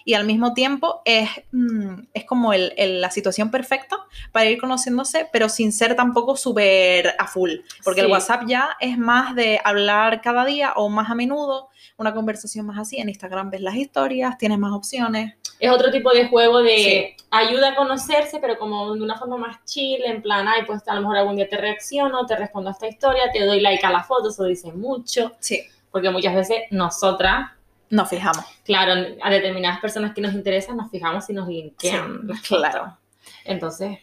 [0.05, 3.97] y al mismo tiempo es, mm, es como el- el- la situación perfecta
[4.33, 7.51] para ir conociéndose, pero sin ser tampoco súper a full.
[7.83, 8.11] Porque el.
[8.11, 12.79] WhatsApp ya es más de hablar cada día o más a menudo, una conversación más
[12.79, 12.99] así.
[12.99, 15.35] En Instagram ves las historias, tienes más opciones.
[15.61, 16.77] Es otro tipo de juego de
[17.17, 17.25] Sí.
[17.31, 20.95] ayuda a conocerse, pero como de una forma más chill, en plan, ay, pues a
[20.95, 23.91] lo mejor algún día te reacciono, te respondo a esta historia, te doy like a
[23.91, 25.63] la foto, eso dice mucho, Sí.
[25.95, 27.53] Porque muchas veces nosotras,
[27.89, 28.45] Nos fijamos.
[28.65, 32.29] claro, a determinadas personas que nos interesan, nos fijamos si nos linkean.
[32.43, 32.99] Sí, claro.
[33.45, 33.99] Entonces,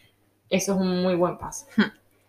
[0.48, 1.66] eso es un muy buen paso.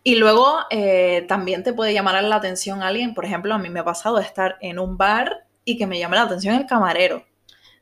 [0.04, 3.14] Y luego eh, también te puede llamar la atención alguien.
[3.14, 5.98] Por ejemplo, a mí me ha pasado de estar en un bar y que me
[5.98, 7.24] llame la atención el camarero.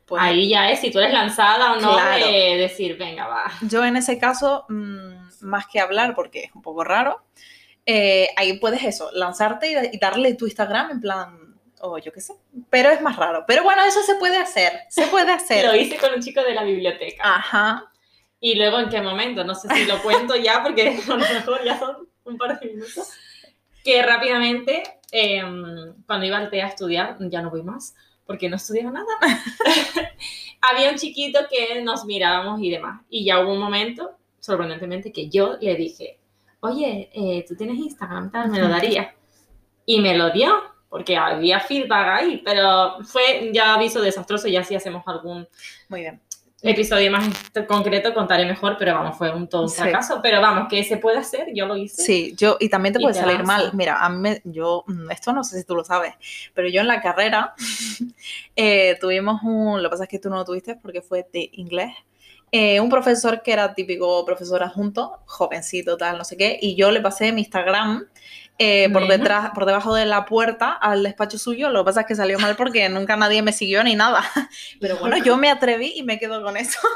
[0.06, 2.28] Pues Ahí ya es si tú eres lanzada o no Claro.
[2.28, 3.46] de decir, venga, va.
[3.64, 7.24] yo en ese caso, mm, más que hablar, porque es un poco raro,
[7.88, 11.40] eh, ahí puedes eso, lanzarte y, y darle tu Instagram en plan,
[11.82, 12.34] o yo qué sé,
[12.70, 13.44] pero es más raro.
[13.48, 15.76] Pero bueno, eso se puede hacer, se puede Lo hacer.
[15.76, 17.24] hice con un chico de la biblioteca.
[17.24, 17.92] Ajá,
[18.40, 19.44] Y luego, ¿en qué momento?
[19.44, 22.68] No sé si lo cuento ya, porque a lo mejor ya son un par de
[22.68, 23.10] minutos.
[23.84, 25.42] Que rápidamente, eh,
[26.06, 29.08] cuando iba al TEA a estudiar, ya no voy más, porque no estudiaba nada.
[30.62, 33.02] Había un chiquito que nos mirábamos y demás.
[33.10, 36.20] Y ya hubo un momento, sorprendentemente, que yo le dije,
[36.60, 38.32] oye, eh, ¿tú tienes Instagram?
[38.32, 39.16] Tal, me lo daría.
[39.86, 40.62] Y me lo dio,
[40.92, 45.48] porque había feedback ahí, pero fue ya aviso desastroso, ya si hacemos algún
[45.88, 46.20] muy bien.
[46.62, 47.28] episodio más
[47.68, 49.78] concreto contaré mejor, pero vamos, fue un todo un Sí.
[49.82, 50.20] fracaso.
[50.22, 52.04] Pero vamos, que se puede hacer, yo lo hice.
[52.04, 53.72] Sí, yo, y también te puede salir mal.
[53.74, 56.14] Mira, a mí, me- yo, mm, esto no sé si tú lo sabes,
[56.54, 57.56] pero yo en la carrera
[58.56, 61.50] eh, tuvimos un, lo que pasa es que tú no lo tuviste porque fue de
[61.54, 61.94] inglés,
[62.52, 66.92] eh, un profesor que era típico profesor adjunto, jovencito, tal, no sé qué, y yo
[66.92, 68.06] le pasé mi Instagram
[68.64, 72.08] eh, por detrás, por debajo de la puerta al despacho suyo, lo que pasa es
[72.08, 74.24] que salió mal porque nunca nadie me siguió ni nada,
[74.80, 76.80] pero bueno, yo me atreví y me quedo con eso.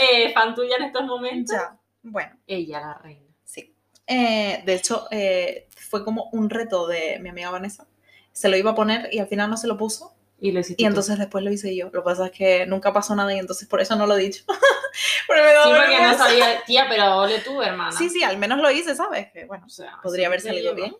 [0.00, 1.54] Eh, fan tuya en estos momentos.
[1.54, 2.32] Ya, bueno.
[2.46, 3.30] Ella, la reina.
[3.44, 3.76] Sí.
[4.06, 7.86] Eh, de hecho, eh, fue como un reto de mi amiga Vanessa.
[8.32, 10.16] Se lo iba a poner y al final no se lo puso.
[10.44, 10.74] Y lo Y tú.
[10.88, 11.84] entonces después lo hice yo.
[11.92, 14.22] Lo que pasa es que nunca pasó nada y entonces por eso no lo he
[14.22, 14.42] dicho.
[15.28, 17.92] porque me da Sí, porque no sabía, tía, pero ole tú, hermana.
[17.92, 19.30] Sí, sí, al menos lo hice, ¿sabes?
[19.32, 20.96] Que bueno, O sea, podría haber salido bien.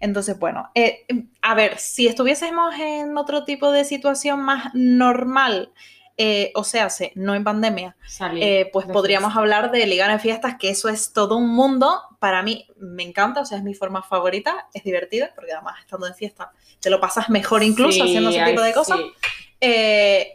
[0.00, 1.06] Entonces, bueno, eh,
[1.40, 5.72] a ver, si estuviésemos en otro tipo de situación más normal,
[6.20, 7.96] eh, o sea, se- no en pandemia,
[8.34, 9.40] eh, pues podríamos fiesta.
[9.40, 12.00] hablar de ligar en fiestas, que eso es todo un mundo.
[12.18, 16.06] Para mí me encanta, o sea, es mi forma favorita, es divertida, porque además estando
[16.08, 16.50] en fiesta
[16.80, 18.98] te lo pasas mejor incluso Sí, haciendo ese tipo de cosas.
[18.98, 19.12] sí.
[19.60, 20.34] Eh,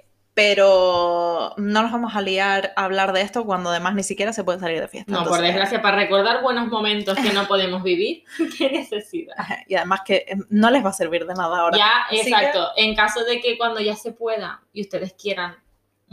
[0.57, 4.43] pero no nos vamos a liar a hablar de esto cuando además ni siquiera se
[4.43, 5.11] puede salir de fiesta.
[5.11, 8.23] No, por desgracia, para recordar buenos momentos que no podemos vivir,
[8.57, 9.35] qué necesidad.
[9.67, 11.77] Y además que no les va a servir de nada ahora.
[11.77, 12.69] Ya, exacto.
[12.77, 15.55] En caso de que cuando ya se pueda y ustedes quieran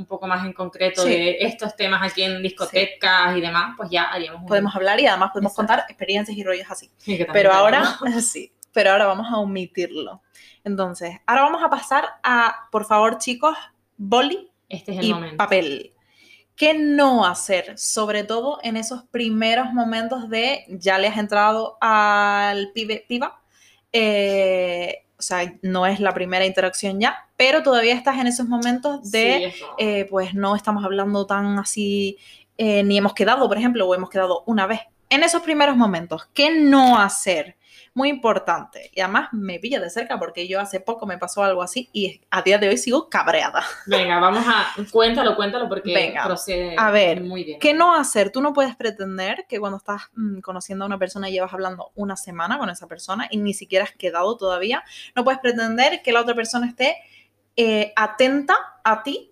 [0.01, 1.09] un poco más en concreto Sí.
[1.11, 5.07] de estos temas aquí en discotecas y demás, pues ya haríamos un- Podemos hablar y
[5.07, 5.69] además podemos Exacto.
[5.75, 6.91] contar experiencias y rollos así.
[6.97, 7.85] Sí, Pero ahora,
[8.23, 8.53] sí.
[8.73, 10.23] pero ahora vamos a omitirlo.
[10.65, 13.57] Entonces, ahora vamos a pasar a, por favor, chicos,
[13.97, 15.37] boli Este es el y momento.
[15.37, 15.93] papel.
[16.57, 17.79] ¿Qué no hacer?
[17.79, 23.41] Sobre todo en esos primeros momentos de ya le has entrado al pibe, piba.
[23.93, 29.11] eh, o sea, no es la primera interacción ya, pero todavía estás en esos momentos
[29.11, 32.17] de, Sí, eh, pues no estamos hablando tan así,
[32.57, 34.81] eh, ni hemos quedado, por ejemplo, o hemos quedado una vez.
[35.11, 37.57] En esos primeros momentos, ¿qué no hacer?
[37.93, 38.91] Muy importante.
[38.95, 42.21] Y además me pilla de cerca porque yo hace poco me pasó algo así y
[42.31, 43.65] a día de hoy sigo cabreada.
[43.87, 44.73] Venga, vamos a.
[44.91, 47.59] Cuéntalo, cuéntalo porque Venga, procede a ver, muy bien.
[47.59, 48.31] ¿Qué no hacer?
[48.31, 51.91] Tú no puedes pretender que cuando estás mm, conociendo a una persona y llevas hablando
[51.95, 54.85] una semana con esa persona y ni siquiera has quedado todavía,
[55.17, 56.97] no puedes pretender que la otra persona esté
[57.57, 59.30] eh, atenta a ti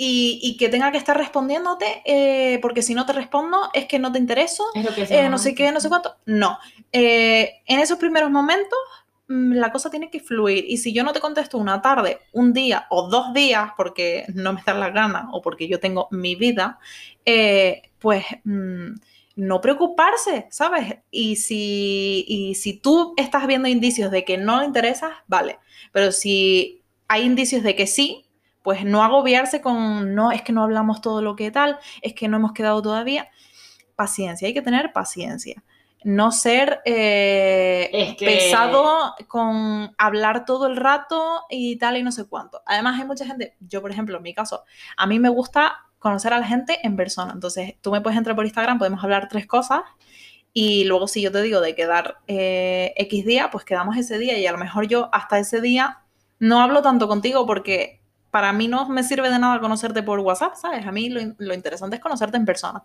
[0.00, 3.98] y, y que tenga que estar respondiéndote, eh, porque si no te respondo es que
[3.98, 6.16] no te intereso, eh, no sé qué, no sé cuánto.
[6.24, 6.56] No.
[6.92, 8.78] Eh, en esos primeros momentos
[9.26, 10.64] mm, la cosa tiene que fluir.
[10.68, 14.52] Y si yo no te contesto una tarde, un día o dos días porque no
[14.52, 16.78] me dan la gana o porque yo tengo mi vida,
[17.26, 18.94] eh, pues mm,
[19.34, 20.94] no preocuparse, ¿sabes?
[21.10, 25.58] Y si, y si tú estás viendo indicios de que no le interesas, vale.
[25.90, 28.27] Pero si hay indicios de que sí,
[28.62, 32.28] pues no agobiarse con, no, es que no hablamos todo lo que tal, es que
[32.28, 33.28] no hemos quedado todavía.
[33.96, 35.62] Paciencia, hay que tener paciencia.
[36.04, 42.12] No ser eh, Es que- pesado con hablar todo el rato y tal y no
[42.12, 42.62] sé cuánto.
[42.66, 44.64] Además hay mucha gente, yo por ejemplo, en mi caso,
[44.96, 47.32] a mí me gusta conocer a la gente en persona.
[47.32, 49.80] Entonces tú me puedes entrar por Instagram, podemos hablar tres cosas
[50.52, 54.38] y luego si yo te digo de quedar eh, X día, pues quedamos ese día
[54.38, 56.02] y a lo mejor yo hasta ese día
[56.38, 60.54] no hablo tanto contigo porque para mí no me sirve de nada conocerte por WhatsApp,
[60.56, 60.86] ¿sabes?
[60.86, 62.82] A mí lo, lo interesante es conocerte en persona.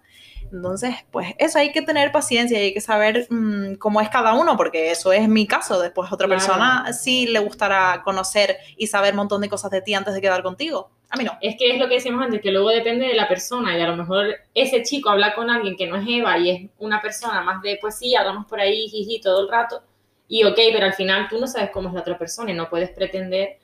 [0.52, 4.34] Entonces, pues eso hay que tener paciencia y hay que saber mm, cómo es cada
[4.36, 5.82] uno, porque eso es mi caso.
[5.82, 6.40] Después otra Claro.
[6.40, 10.22] persona sí le gustará conocer y saber un montón de cosas de ti antes de
[10.22, 10.92] quedar contigo.
[11.10, 11.38] A mí no.
[11.42, 13.88] Es que es lo que decíamos antes, que luego depende de la persona y a
[13.88, 17.42] lo mejor ese chico habla con alguien que no es Eva y es una persona
[17.42, 19.84] más de, pues sí, hablamos por ahí, jiji, todo el rato.
[20.28, 22.70] Y ok, pero al final tú no sabes cómo es la otra persona y no
[22.70, 23.58] puedes pretender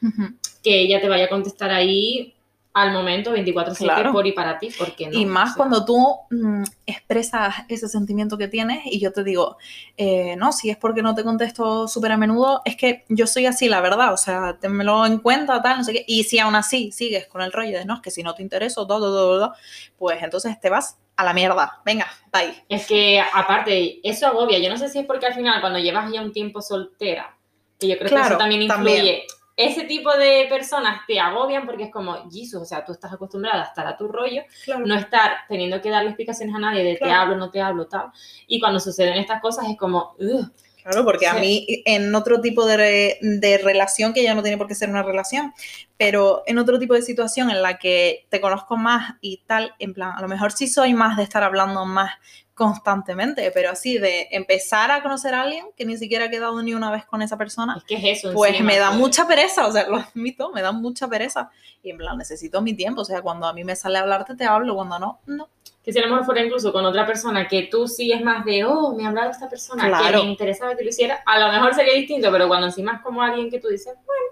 [0.64, 2.36] que ella te vaya a contestar ahí
[2.74, 4.12] al momento 24/7 Claro.
[4.12, 5.18] por y para ti, porque no.
[5.18, 9.24] Y más O sea, cuando tú mm, expresas ese sentimiento que tienes y yo te
[9.24, 9.58] digo,
[9.98, 13.48] eh, no, si es porque no te contesto súper a menudo, es que yo soy
[13.48, 16.06] así, la verdad, o sea, tenmelo en cuenta, tal, no sé qué.
[16.08, 18.44] Y si aún así sigues con el rollo de, no, es que si no te
[18.44, 19.54] intereso, todo, todo, todo,
[19.98, 21.82] pues entonces te vas a la mierda.
[21.84, 22.64] Venga, bye.
[22.70, 24.60] Es que aparte, eso agobia.
[24.60, 27.36] Yo no sé si es porque al final cuando llevas ya un tiempo soltera,
[27.80, 28.96] que yo creo que eso también influye.
[28.96, 29.22] también.
[29.62, 33.64] Ese tipo de personas te agobian porque es como, Jesus, o sea, tú estás acostumbrada
[33.64, 34.44] a estar a tu rollo,
[34.86, 38.06] no estar teniendo que darle explicaciones a nadie de te hablo, no te hablo, tal.
[38.48, 40.50] Y cuando suceden estas cosas es como, "Ugh".
[40.82, 44.68] Claro, porque a mí en otro tipo de, de relación, que ya no tiene por
[44.68, 45.54] qué ser una relación,
[45.98, 49.94] pero en otro tipo de situación en la que te conozco más y tal, en
[49.94, 52.12] plan, a lo mejor sí soy más de estar hablando más
[52.60, 56.74] constantemente, pero así de empezar a conocer a alguien que ni siquiera he quedado ni
[56.74, 58.34] una vez con esa persona, es que es eso.
[58.34, 61.50] pues encima, me da que- mucha pereza, o sea, lo admito, me da mucha pereza.
[61.82, 64.36] Y en plan, necesito mi tiempo, o sea, cuando a mí me sale a hablarte
[64.36, 65.48] te hablo, cuando no, no.
[65.84, 68.44] Que si a lo mejor fuera incluso con otra persona que tú sí es más
[68.44, 70.20] de, oh, me ha hablado esta persona, Claro.
[70.20, 73.02] que me interesaba que lo hiciera, a lo mejor sería distinto, pero cuando encima es
[73.02, 74.24] como alguien que tú dices, bueno,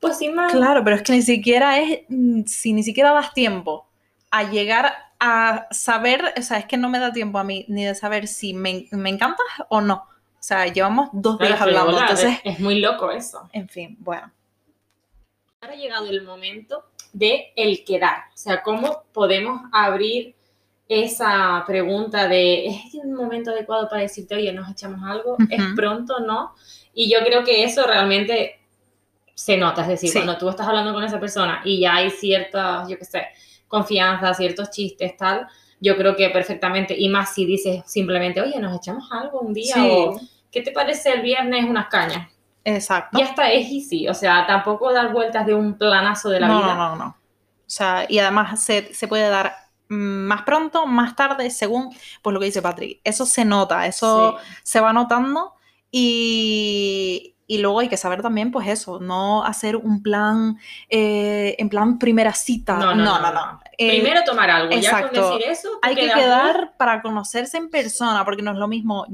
[0.00, 0.50] pues sin más.
[0.50, 3.86] Claro, pero es que ni siquiera es, mm, si ni siquiera das tiempo
[4.32, 7.84] a llegar a saber, o sea, es que no me da tiempo a mí ni
[7.84, 9.94] de saber si me, me encantas o no.
[9.94, 13.48] O sea, llevamos dos Claro, días pero hablando, hola, entonces, es, es muy loco eso.
[13.52, 14.32] en fin, bueno.
[15.60, 18.24] Ahora ha llegado el momento de el quedar.
[18.34, 20.34] O sea, ¿cómo podemos abrir
[20.88, 25.36] esa pregunta de ¿es un momento adecuado para decirte, oye, nos echamos algo?
[25.48, 25.74] ¿Es Ujú.
[25.76, 26.20] pronto?
[26.20, 26.54] ¿No?
[26.94, 28.58] Y yo creo que eso realmente
[29.34, 29.82] se nota.
[29.82, 30.18] Es decir, Sí.
[30.18, 33.26] cuando tú estás hablando con esa persona y ya hay ciertas, yo qué sé,
[33.72, 35.48] confianza, ciertos chistes, tal,
[35.80, 39.74] yo creo que perfectamente, y más si dices simplemente, oye, nos echamos algo un día,
[39.74, 39.88] Sí.
[39.90, 42.28] o ¿qué te parece el viernes unas cañas?
[42.64, 43.18] Exacto.
[43.18, 46.58] Ya está, es easy, o sea, tampoco dar vueltas de un planazo de la no,
[46.62, 46.74] vida.
[46.74, 47.06] no, no, no.
[47.08, 49.54] O sea, y además se, se puede dar
[49.88, 49.94] mm,
[50.26, 53.00] más pronto, más tarde, según pues lo que dice Patrick.
[53.02, 54.54] Eso se nota, eso Sí.
[54.64, 55.54] se va notando
[55.90, 61.68] y, y luego hay que saber también, pues eso, no hacer un plan, eh, en
[61.68, 62.76] plan primera cita.
[62.76, 63.60] No, no, no, no.
[63.76, 65.20] Eh, Primero tomar algo, ya exacto.
[65.22, 69.06] con decir eso, hay que quedar para conocerse en persona, porque no es lo mismo.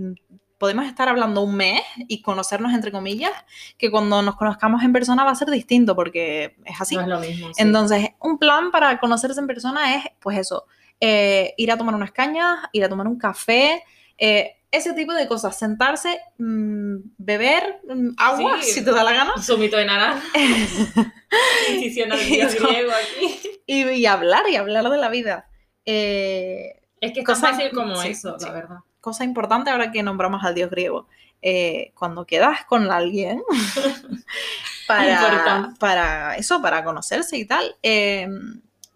[0.59, 3.33] Podemos estar hablando un mes y conocernos entre comillas,
[3.77, 6.97] que cuando nos conozcamos en persona va a ser distinto, porque es así.
[6.97, 7.49] No es lo mismo.
[7.55, 7.63] sí.
[7.63, 10.67] Entonces, un plan para conocerse en persona es, pues eso,
[11.01, 13.83] eh, ir a tomar unas cañas, ir a tomar un café,
[14.21, 18.73] Eh, ese tipo de cosas, sentarse, mm, beber mm, agua, Sí.
[18.73, 20.23] si te da la gana, Un zumito de naranja.
[23.67, 25.49] Y, y hablar, y hablar de la vida.
[25.85, 28.47] Eh, Es que es tan Cosa- fácil como sí, eso, sí.
[28.47, 28.77] la verdad.
[29.01, 31.07] cosa importante ahora que nombramos al dios griego.
[31.43, 33.43] eh, cuando quedas con alguien
[34.89, 38.27] para, para eso, para conocerse y tal, eh,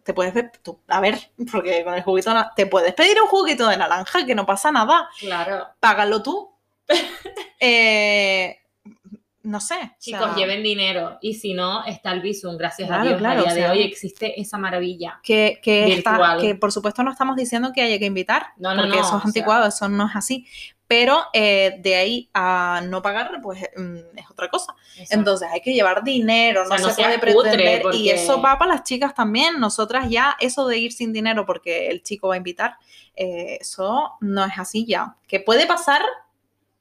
[0.05, 1.19] te puedes ver, tú- a ver,
[1.51, 5.09] porque con el juguito te puedes pedir un juguito de naranja, que no pasa nada,
[5.19, 5.69] Claro.
[5.81, 6.51] págalo tú.
[7.61, 8.59] Eh,
[9.45, 9.75] no sé.
[9.75, 11.19] o Chicos, sea, lleven dinero.
[11.21, 12.57] Y si no, está el Bizum.
[12.57, 13.19] Gracias Claro, a Dios.
[13.19, 15.21] claro, a día o sea, de hoy existe esa maravilla.
[15.23, 18.83] que, que, está- que por supuesto no estamos diciendo que haya que invitar, No, no,
[18.83, 20.47] porque no, eso es sea- anticuado, eso no es así.
[20.93, 24.75] Pero eh, de ahí a no pagar, pues mm, es otra cosa.
[24.91, 25.15] Exacto.
[25.15, 27.83] Entonces hay que llevar dinero, O sea, no, no se puede pretender.
[27.95, 29.59] Y eso va para las chicas también.
[29.59, 32.77] Nosotras ya, eso de ir sin dinero porque el chico va a invitar,
[33.17, 35.17] eh, eso no es así ya.
[35.27, 36.03] Que puede pasar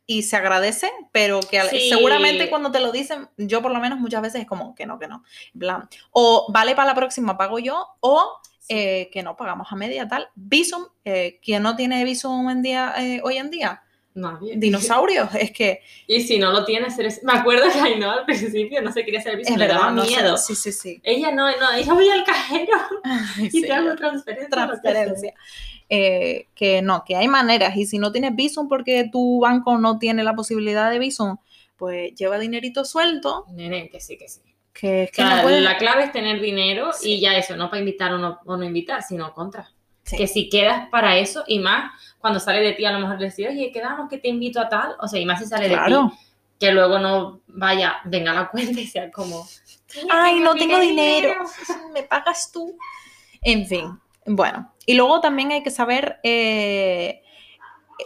[0.06, 1.88] y se agradece, pero que Sí.
[1.88, 5.00] seguramente cuando te lo dicen, yo por lo menos muchas veces es como que no,
[5.00, 5.24] que no.
[5.58, 10.06] Plan, o vale para la próxima, pago yo, o eh, que no, pagamos a media
[10.06, 10.28] tal.
[10.36, 13.84] Visum, eh, ¿quién no tiene Visum en día, eh, hoy en día?
[14.14, 14.56] Nadie.
[14.58, 17.24] Dinosaurios, es que Y si no lo tienes, eres...
[17.24, 20.04] me acuerdo que Ainhoa al principio no se quería hacer Bizum, es le daba no
[20.04, 20.10] sé.
[20.10, 20.38] miedo.
[20.38, 21.00] Sí, sí, sí.
[21.04, 22.74] Ella no, no, ella voy al cajero
[23.42, 24.50] y Sí, te hago transferencia.
[24.50, 25.34] transferencia.
[25.90, 27.76] Eh, que no, que hay maneras.
[27.78, 31.38] Y si no tienes Visum porque tu banco no tiene la posibilidad de Visum,
[31.78, 33.46] pues lleva dinerito suelto.
[33.54, 34.42] Nene, que sí, que sí.
[34.74, 37.14] Que es O que sea, no la clave es tener dinero Sí.
[37.16, 39.70] y ya eso, no para invitar o no, o no invitar, sino contra.
[40.04, 40.18] Sí.
[40.18, 43.48] Que si quedas para eso y más cuando sale de ti, a lo mejor decir,
[43.48, 45.94] oye, quedamos que te invito a tal, o sea, y más si sale de ti,
[46.60, 49.48] que luego no vaya, venga la cuenta y sea como,
[50.10, 51.44] Ay, no tengo dinero.
[51.94, 52.78] Me pagas tú.
[53.42, 54.74] En fin, bueno.
[54.86, 57.21] Y luego también hay que saber eh,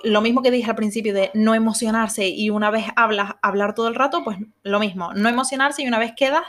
[0.03, 3.87] lo mismo que dije al principio de no emocionarse y una vez hablas, hablar todo
[3.87, 5.13] el rato, pues lo mismo.
[5.13, 6.43] No emocionarse y una vez quedas,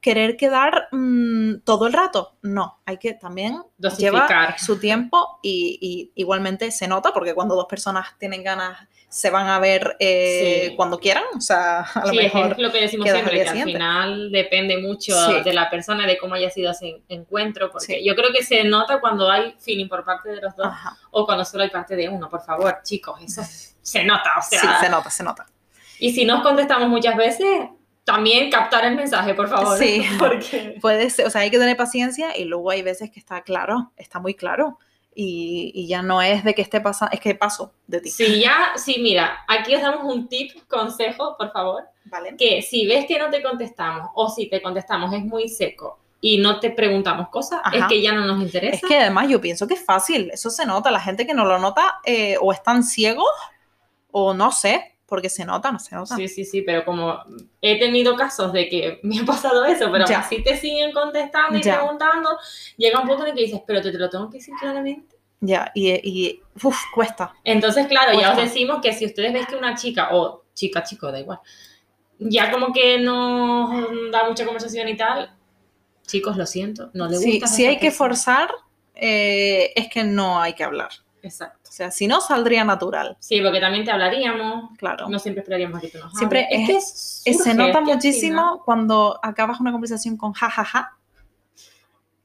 [0.00, 2.36] querer quedar mm, todo el rato.
[2.42, 4.12] No, hay que también Dosificar.
[4.12, 8.78] llevar su tiempo y, y igualmente se nota porque cuando dos personas tienen ganas
[9.12, 10.76] se van a ver eh, Sí.
[10.76, 11.24] cuando quieran.
[11.36, 12.58] O sea, a lo Sí, es mejor.
[12.58, 13.72] lo que decimos al siempre, que al siguiente.
[13.72, 15.42] final depende mucho Sí.
[15.44, 19.00] de la persona, de cómo haya sido ese encuentro, porque yo creo que se nota
[19.00, 20.96] cuando hay feeling por parte de los dos Ajá.
[21.10, 23.42] o cuando solo hay parte de uno, por favor, chicos, eso
[23.82, 25.46] se nota, o sea, Sí, se nota, se nota.
[25.98, 27.46] y si nos contestamos muchas veces,
[28.04, 30.04] también captar el mensaje, por favor, Sí.
[30.20, 33.42] porque Puede ser, o sea, hay que tener paciencia y luego hay veces que está
[33.42, 34.78] claro, está muy claro.
[35.14, 38.10] Y, y ya no es de que esté pasando, es que paso de ti.
[38.10, 42.36] si ya, sí, mira, aquí os damos un tip, consejo, por favor, ¿Vale?
[42.36, 46.38] que si ves que no te contestamos o si te contestamos es muy seco y
[46.38, 48.76] no te preguntamos cosas, es que ya no nos interesa.
[48.76, 50.90] Es que además yo pienso que es fácil, eso se nota.
[50.90, 53.28] La gente que no lo nota eh, o están ciegos
[54.10, 56.16] o no sé, porque se nota, no se nota.
[56.16, 57.18] Sí, sí, sí, pero como
[57.60, 60.20] he tenido casos de que me ha pasado eso, pero Ya.
[60.20, 61.76] así te siguen contestando y Ya.
[61.80, 62.38] preguntando,
[62.78, 65.16] llega un punto en el que dices, pero te, te lo tengo que decir claramente.
[65.42, 67.34] Ya, y, y uf, cuesta.
[67.44, 68.42] Entonces, claro, ya os Cuesta.
[68.42, 71.40] decimos que si ustedes veis que una chica, o chica, chico, da igual,
[72.18, 75.34] ya como que no da mucha conversación y tal,
[76.06, 77.46] chicos, lo siento, no le gusta.
[77.46, 78.50] Si, si hay que forzar,
[78.94, 80.90] eh, es que no hay que hablar.
[81.22, 81.68] Exacto.
[81.68, 85.08] O sea, si no, saldría natural, Sí, porque también te hablaríamos, claro.
[85.08, 86.68] no siempre esperaríamos a que tú nos Siempre hables.
[86.70, 90.96] es- que surge, se nota muchísimo cuando acabas una conversación con jajaja.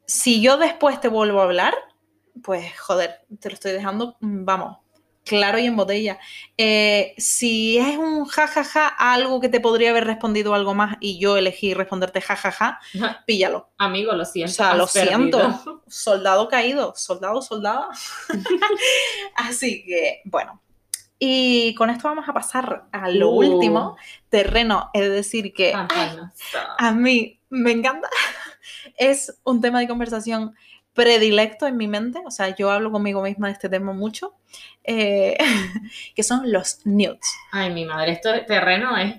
[0.05, 1.73] Si yo después te vuelvo a hablar,
[2.43, 4.77] pues joder, te lo estoy dejando, mm, vamos,
[5.25, 6.17] claro y en botella.
[6.57, 11.19] Eh, si es un jajaja a algo que te podría haber respondido algo más y
[11.19, 13.69] yo elegí responderte jajaja, final- píllalo.
[13.77, 14.51] Amigo, lo siento.
[14.51, 15.17] O sea, lo perdido.
[15.17, 15.83] siento.
[15.87, 17.89] Soldado caído, soldado, soldada.
[19.35, 20.61] Así que, bueno.
[21.17, 23.37] Y con esto vamos a pasar a lo Uh.
[23.55, 23.97] último
[24.29, 24.89] terreno.
[24.93, 26.33] Es decir, que ay, Campanas.
[26.77, 28.09] a mí me encanta.
[28.97, 30.55] Es un tema de conversación
[30.95, 32.21] predilecto en mi mente.
[32.25, 34.33] O sea, yo hablo conmigo misma de este tema mucho.
[34.83, 35.37] eh,
[36.15, 37.19] que son los nudes.
[37.51, 39.15] Ay, mi madre, esto terreno es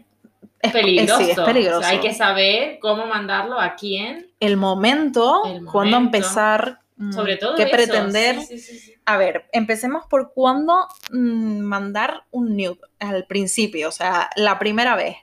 [0.63, 1.23] Es, peligroso.
[1.23, 1.79] sí, es peligroso.
[1.79, 6.17] O sea, hay que saber cómo mandarlo a quién, El momento, El cuándo momento.
[6.19, 7.73] empezar, mm, sobre todo qué eso.
[7.73, 8.41] pretender.
[8.43, 8.95] Sí, sí.
[9.05, 14.97] A ver, empecemos por cuándo mm, mandar un nude al principio, o sea, la primera
[14.97, 15.17] vez.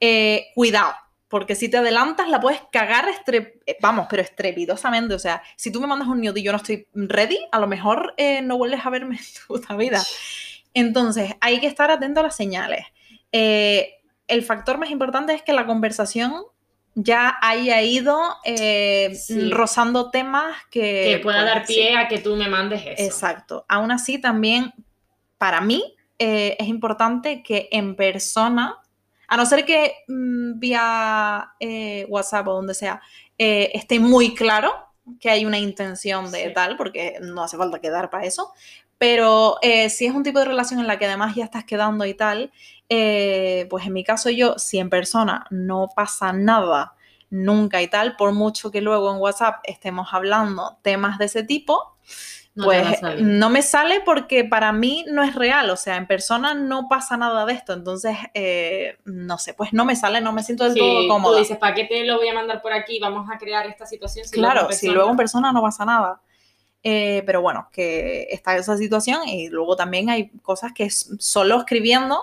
[0.00, 0.92] Eh, cuidado,
[1.28, 5.14] porque si te adelantas la puedes cagar, estre- eh, vamos, pero estrepitosamente.
[5.14, 7.66] O sea, si tú me mandas un nude y yo no estoy ready, a lo
[7.66, 10.02] mejor eh, no vuelves a verme en tu puta vida.
[10.74, 12.84] Entonces, hay que estar atento a las señales.
[13.32, 13.94] Eh,
[14.26, 16.42] el factor más importante es que la conversación
[16.94, 19.50] ya haya ido eh, Sí.
[19.50, 21.12] rozando temas que...
[21.16, 21.74] que pueda pues, dar sí.
[21.74, 23.02] pie a que tú me mandes eso.
[23.02, 23.64] Exacto.
[23.68, 24.72] Aún así, también,
[25.38, 28.78] para mí, eh, es importante que en persona,
[29.28, 33.00] a no ser que mm, vía eh, WhatsApp o donde sea,
[33.38, 34.72] eh, esté muy claro
[35.20, 36.54] que hay una intención de Sí.
[36.54, 38.52] tal, porque no hace falta quedar para eso.
[38.98, 42.04] Pero eh, si es un tipo de relación en la que además ya estás quedando
[42.04, 42.50] y tal,
[42.88, 46.94] pues en mi caso yo, si en persona no pasa nada
[47.30, 51.96] nunca y tal, por mucho que luego en WhatsApp estemos hablando temas de ese tipo,
[52.58, 56.54] No pues no me sale porque para mí no es real, o sea, en persona
[56.54, 60.42] no pasa nada de esto, entonces, eh, no sé, pues no me sale, no me
[60.42, 62.98] siento del Sí, todo tú dices, ¿para qué te lo voy a mandar por aquí?
[62.98, 64.26] Vamos a crear esta situación.
[64.26, 66.20] si Claro, luego si luego en persona no pasa nada.
[66.82, 72.20] Eh, pero bueno, que está esa situación y luego también hay cosas que solo escribiendo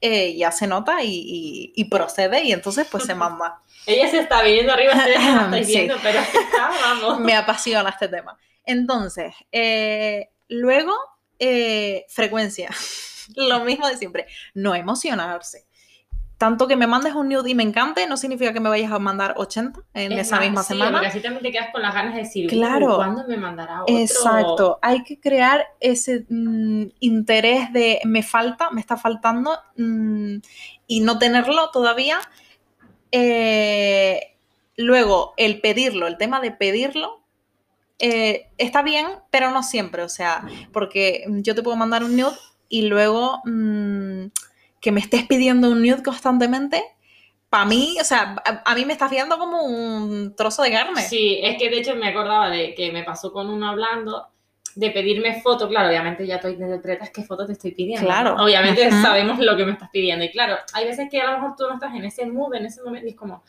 [0.00, 3.60] eh, ya se nota y, y- y procede y entonces pues se manda.
[3.86, 5.72] Ella se está viniendo arriba, ustedes no la estáis Sí.
[5.76, 7.20] viendo, pero está, vamos.
[7.20, 8.36] Me apasiona este tema.
[8.64, 10.92] Entonces, eh, luego,
[11.38, 12.70] eh, frecuencia.
[13.36, 14.26] Lo mismo de siempre.
[14.54, 15.66] No emocionarse.
[16.36, 18.98] Tanto que me mandes un nude y me encante, no significa que me vayas a
[18.98, 20.90] mandar 80 en Es esa más, misma sí, semana.
[20.92, 22.88] Porque así también te quedas con las ganas de decir, Claro.
[22.88, 23.96] "Uy, ¿cuándo me mandará otro?
[23.96, 30.36] Exacto, hay que crear ese mm, interés de me falta, me está faltando mm,
[30.88, 32.18] y no tenerlo todavía.
[33.16, 34.36] Eh,
[34.76, 37.20] luego, el pedirlo, el tema de pedirlo,
[38.00, 42.36] eh, está bien, pero no siempre, o sea, porque yo te puedo mandar un nude
[42.68, 44.26] y luego mm,
[44.80, 46.82] que me estés pidiendo un nude constantemente,
[47.48, 51.02] para mí, o sea, a, a mí me estás viendo como un trozo de carne.
[51.02, 54.26] Sí, es que de hecho me acordaba de que me pasó con uno hablando
[54.74, 58.06] de pedirme foto, claro, obviamente ya tú interpretas qué foto te estoy pidiendo.
[58.06, 58.36] Claro.
[58.38, 60.24] Obviamente sabemos lo que me estás pidiendo.
[60.24, 62.66] Y claro, hay veces que a lo mejor tú no estás en ese mood, en
[62.66, 63.42] ese momento, y es como,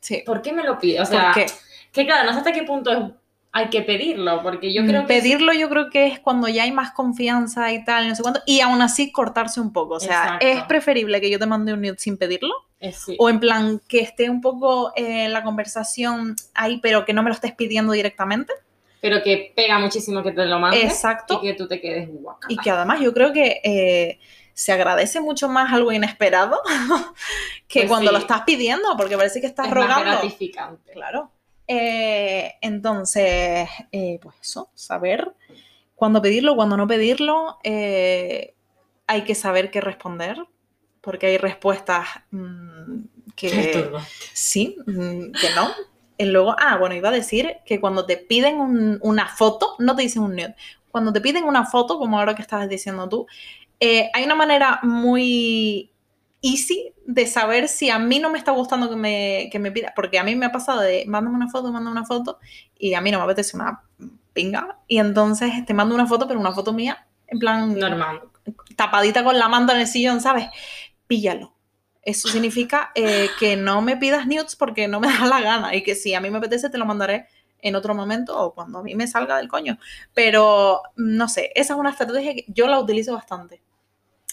[0.00, 0.22] Sí.
[0.24, 1.00] ¿por qué me lo pides?
[1.02, 1.46] O sea, ¿Por qué?
[1.92, 3.12] que claro, no sé hasta qué punto es-
[3.52, 5.06] hay que pedirlo, porque yo Mm, creo que...
[5.08, 8.40] Pedirlo yo creo que es cuando ya hay más confianza y tal, no sé cuánto,
[8.46, 9.94] y aún así cortarse un poco.
[9.94, 10.46] O sea, Exacto.
[10.46, 12.54] es preferible que yo te mande un nude sin pedirlo,
[12.92, 13.16] sí.
[13.18, 17.30] o en plan que esté un poco eh, la conversación ahí, pero que no me
[17.30, 18.52] lo estés pidiendo directamente.
[19.00, 21.40] Pero que pega muchísimo que te lo mandes Exacto.
[21.42, 22.46] y que tú te quedes guaca.
[22.50, 24.18] Y que además yo creo que eh,
[24.52, 26.60] se agradece mucho más algo inesperado
[27.68, 28.14] que Pues cuando sí.
[28.14, 30.10] lo estás pidiendo, porque parece que estás es más rogando.
[30.10, 30.92] gratificante.
[30.92, 31.30] Claro.
[31.66, 35.32] Eh, entonces, eh, pues eso, saber
[35.94, 37.58] cuándo pedirlo, cuándo no pedirlo.
[37.62, 38.54] eh,
[39.06, 40.36] hay que saber qué responder,
[41.00, 43.00] porque hay respuestas mm,
[43.34, 43.90] que
[44.34, 45.68] sí, mm, que no.
[46.20, 49.96] Y luego, ah, bueno, iba a decir que cuando te piden un- una foto, no
[49.96, 50.54] te dicen un nude,
[50.90, 53.26] cuando te piden una foto, como ahora que estabas diciendo tú,
[53.80, 55.92] eh, hay una manera muy
[56.42, 59.92] easy de saber si a mí no me está gustando que me, que me pida,
[59.96, 62.38] porque a mí me ha pasado de, mándame una foto, mándame una foto,
[62.78, 63.82] y a mí no me apetece una
[64.32, 68.22] pinga, y entonces te mando una foto, pero una foto mía, en plan, Normal.
[68.76, 70.48] tapadita con la manta en el sillón, ¿sabes?
[71.06, 71.54] Píllalo.
[72.02, 75.82] Eso significa eh, que no me pidas nudes porque no me da la gana y
[75.82, 77.26] que si a mí me apetece te lo mandaré
[77.62, 79.78] en otro momento o cuando a mí me salga del coño.
[80.14, 83.62] Pero no sé, esa es una estrategia que yo la utilizo bastante.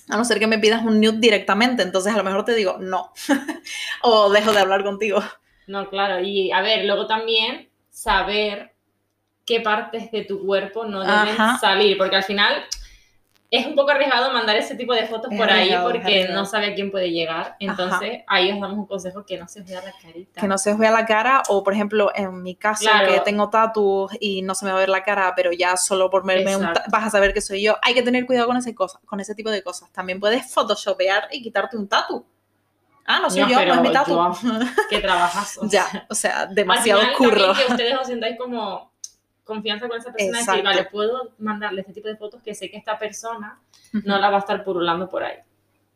[0.10, 2.78] A no ser que me pidas un nude directamente, entonces a lo mejor te digo
[2.80, 3.12] no.
[4.02, 5.22] o dejo de hablar contigo.
[5.68, 6.22] No, claro.
[6.22, 8.74] Y a ver, luego también saber
[9.46, 11.58] qué partes de tu cuerpo no deben Ajá.
[11.60, 12.64] salir, porque al final
[13.50, 16.46] es un poco arriesgado mandar ese tipo de fotos Es por ahí arriesgado, porque no
[16.46, 17.56] sabe a quién puede llegar.
[17.60, 20.42] Entonces, ahí os damos un consejo que no se os vea la carita.
[20.42, 23.14] Que no se os vea la cara o, por ejemplo, en mi caso, Claro.
[23.14, 26.10] que tengo tatus y no se me va a ver la cara, pero ya solo
[26.10, 27.78] por verme un vas a saber que soy yo.
[27.84, 29.90] Hay que tener cuidado con ese, cosa, con ese tipo de cosas.
[29.94, 32.26] También puedes photoshopear y quitarte un tatu.
[33.06, 34.20] Ah, no soy No, yo, no es mi tatu.
[34.90, 35.62] Qué trabajazo.
[35.70, 37.54] ya, o sea, Al demasiado final, curro.
[37.54, 38.92] que ustedes os sintáis como
[39.48, 40.64] confianza con esa persona y decir, Exacto.
[40.64, 43.60] vale, puedo mandarle este tipo de fotos que sé que esta persona
[43.94, 45.38] no la va a estar purulando por ahí.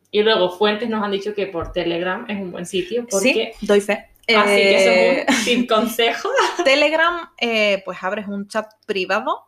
[0.10, 3.66] Y luego fuentes nos han dicho que por Telegram es un buen sitio porque Sí,
[3.68, 4.10] doy fe.
[4.28, 6.30] así que eso Eh, es un sin consejo.
[6.66, 9.46] Telegram, eh, pues abres un chat privado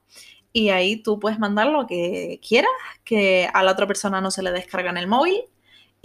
[0.54, 2.72] y ahí tú puedes mandar lo que quieras,
[3.04, 5.42] que a la otra persona no se le descarga en el móvil.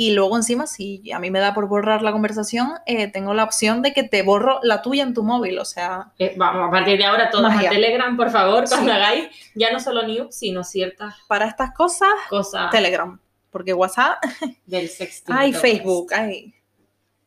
[0.01, 3.43] Y luego encima, si a mí me da por borrar la conversación, eh, tengo la
[3.43, 5.59] opción de que te borro la tuya en tu móvil.
[5.59, 7.69] O sea, Eh, vamos, a partir de ahora todos Magia.
[7.69, 8.97] a Telegram, por favor, cuando Sí.
[8.97, 13.19] hagáis ya no solo news, sino ciertas para estas cosas, cosas Telegram.
[13.51, 14.23] Porque WhatsApp,
[14.67, 15.35] del sexting.
[15.35, 16.53] y hay todo Facebook, eso,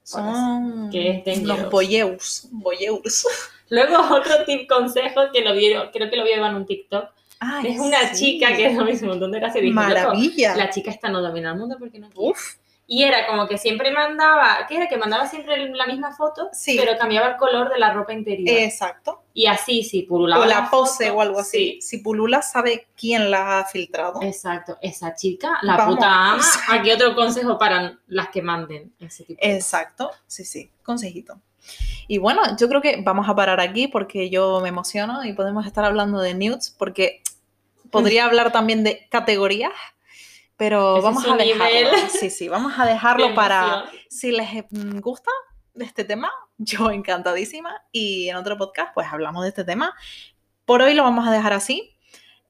[0.03, 3.28] Son que los boyeus, boyeus.
[3.69, 7.09] Luego otro tip consejo que lo vieron, creo que lo vieron en un TikTok,
[7.39, 8.38] Ay, es una sí.
[8.38, 9.59] chica que es lo mismo, un montón de gracia.
[9.61, 10.55] Dijo, "Loco, Maravilla.
[10.55, 12.30] la chica está no domina el mundo porque no quiere.
[12.30, 12.55] Uf,
[12.93, 14.89] Y era como que siempre mandaba, ¿qué era?
[14.89, 16.75] Que mandaba siempre la misma foto, Sí.
[16.77, 18.49] pero cambiaba el color de la ropa interior.
[18.59, 19.23] Exacto.
[19.33, 20.43] y así, si pululaba.
[20.43, 21.79] O la pose foto, o algo así.
[21.81, 24.19] Si Pulula sabe quién la ha filtrado.
[24.19, 24.77] Sí, exacto.
[24.81, 25.95] Esa chica, la Vamos.
[25.95, 26.43] puta ama.
[26.67, 29.39] Aquí otro consejo para las que manden ese tipo.
[29.41, 31.39] de Exacto, sí, sí, consejito.
[32.09, 35.65] Y bueno, yo creo que vamos a parar aquí porque yo me emociono y podemos
[35.65, 37.21] estar hablando de nudes porque
[37.89, 39.71] podría hablar también de categorías,
[40.62, 41.66] pero Ese vamos a dejarlo.
[41.66, 45.32] nivel Sí, sí, vamos a de dejarlo para si les mm, gusta
[45.74, 49.95] este tema, yo encantadísima y en otro podcast pues hablamos de este tema.
[50.66, 51.95] Por hoy lo vamos a dejar así.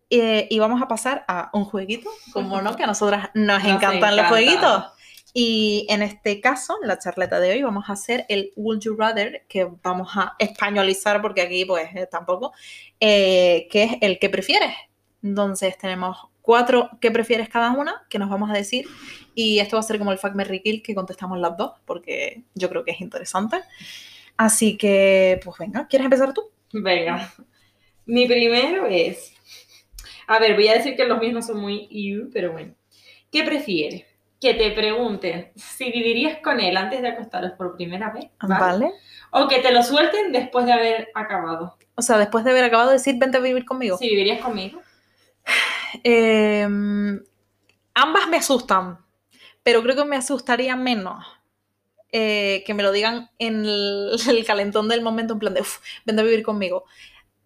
[0.09, 3.75] eh, y vamos a pasar a un jueguito, como no, que a nosotras nos, Nos
[3.75, 4.87] encantan los jueguitos.
[5.33, 8.97] Y en este caso, en la charleta de hoy, vamos a hacer el Would You
[8.97, 12.51] Rather, que vamos a españolizar porque aquí pues eh, tampoco,
[12.99, 14.75] eh, que es el que prefieres.
[15.23, 18.87] Entonces tenemos cuatro que prefieres cada una, que nos vamos a decir.
[19.35, 22.43] Y esto va a ser como el Fact Merry Kill, que contestamos las dos, porque
[22.53, 23.61] yo creo que es interesante.
[24.37, 26.49] Así que, pues venga, ¿quieres empezar tú?
[26.73, 27.31] Venga.
[28.05, 29.33] Mi primero es.
[30.27, 32.73] A ver, voy a decir que los míos no son muy you, pero bueno.
[33.31, 34.05] ¿Qué prefieres?
[34.39, 38.25] Que te pregunten si vivirías con él antes de acostaros por primera vez.
[38.41, 38.91] ¿Vale?
[39.31, 41.77] O que te lo suelten después de haber acabado.
[41.95, 43.97] O sea, después de haber acabado de decir, vente a vivir conmigo.
[43.97, 44.81] Si vivirías conmigo.
[46.03, 46.67] Eh,
[47.93, 48.99] ambas me asustan,
[49.63, 51.25] pero creo que me asustaría menos
[52.11, 55.79] eh, que me lo digan en el, el calentón del momento, en plan de, uff,
[56.05, 56.85] vente a vivir conmigo.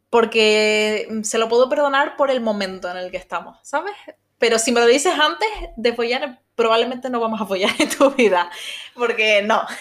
[0.09, 3.93] Porque se lo puedo perdonar por el momento en el que estamos, ¿sabes?
[4.37, 8.11] Pero si me lo dices antes de follar, probablemente no vamos a follar en tu
[8.11, 8.49] vida.
[8.93, 9.65] Porque no.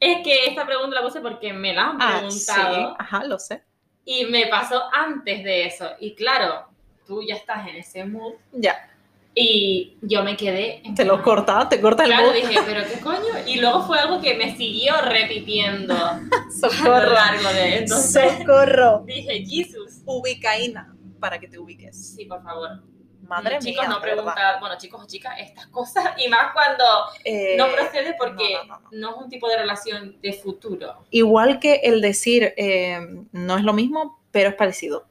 [0.00, 2.96] Es que esta pregunta la puse porque me la han Ah, sí, preguntado.
[2.98, 3.62] ajá, lo sé.
[4.04, 5.88] Y me pasó antes de eso.
[6.00, 6.66] Y claro,
[7.06, 8.34] tú ya estás en ese mood.
[8.52, 8.88] Ya,
[9.34, 10.82] Y yo me quedé.
[10.86, 12.34] en te lo corta, te corta el Claro, mood.
[12.34, 13.46] dije, pero qué coño.
[13.46, 17.12] Y luego fue algo que me siguió repitiendo a lo Socorro.
[17.14, 17.76] largo de.
[17.78, 19.02] Entonces Socorro.
[19.06, 20.02] dije, Jesus.
[20.04, 22.14] Ubicaína, para que te ubiques.
[22.14, 22.82] Sí, por favor.
[23.22, 26.12] Madre chicos, mía, no preguntar, bueno, chicos o chicas, estas cosas.
[26.18, 26.84] Y más cuando
[27.24, 28.88] Eh, no procede porque no, no, no, no.
[28.92, 31.04] no es un tipo de relación de futuro.
[31.10, 32.98] Igual que el decir eh,
[33.32, 35.06] no es lo mismo, pero es parecido.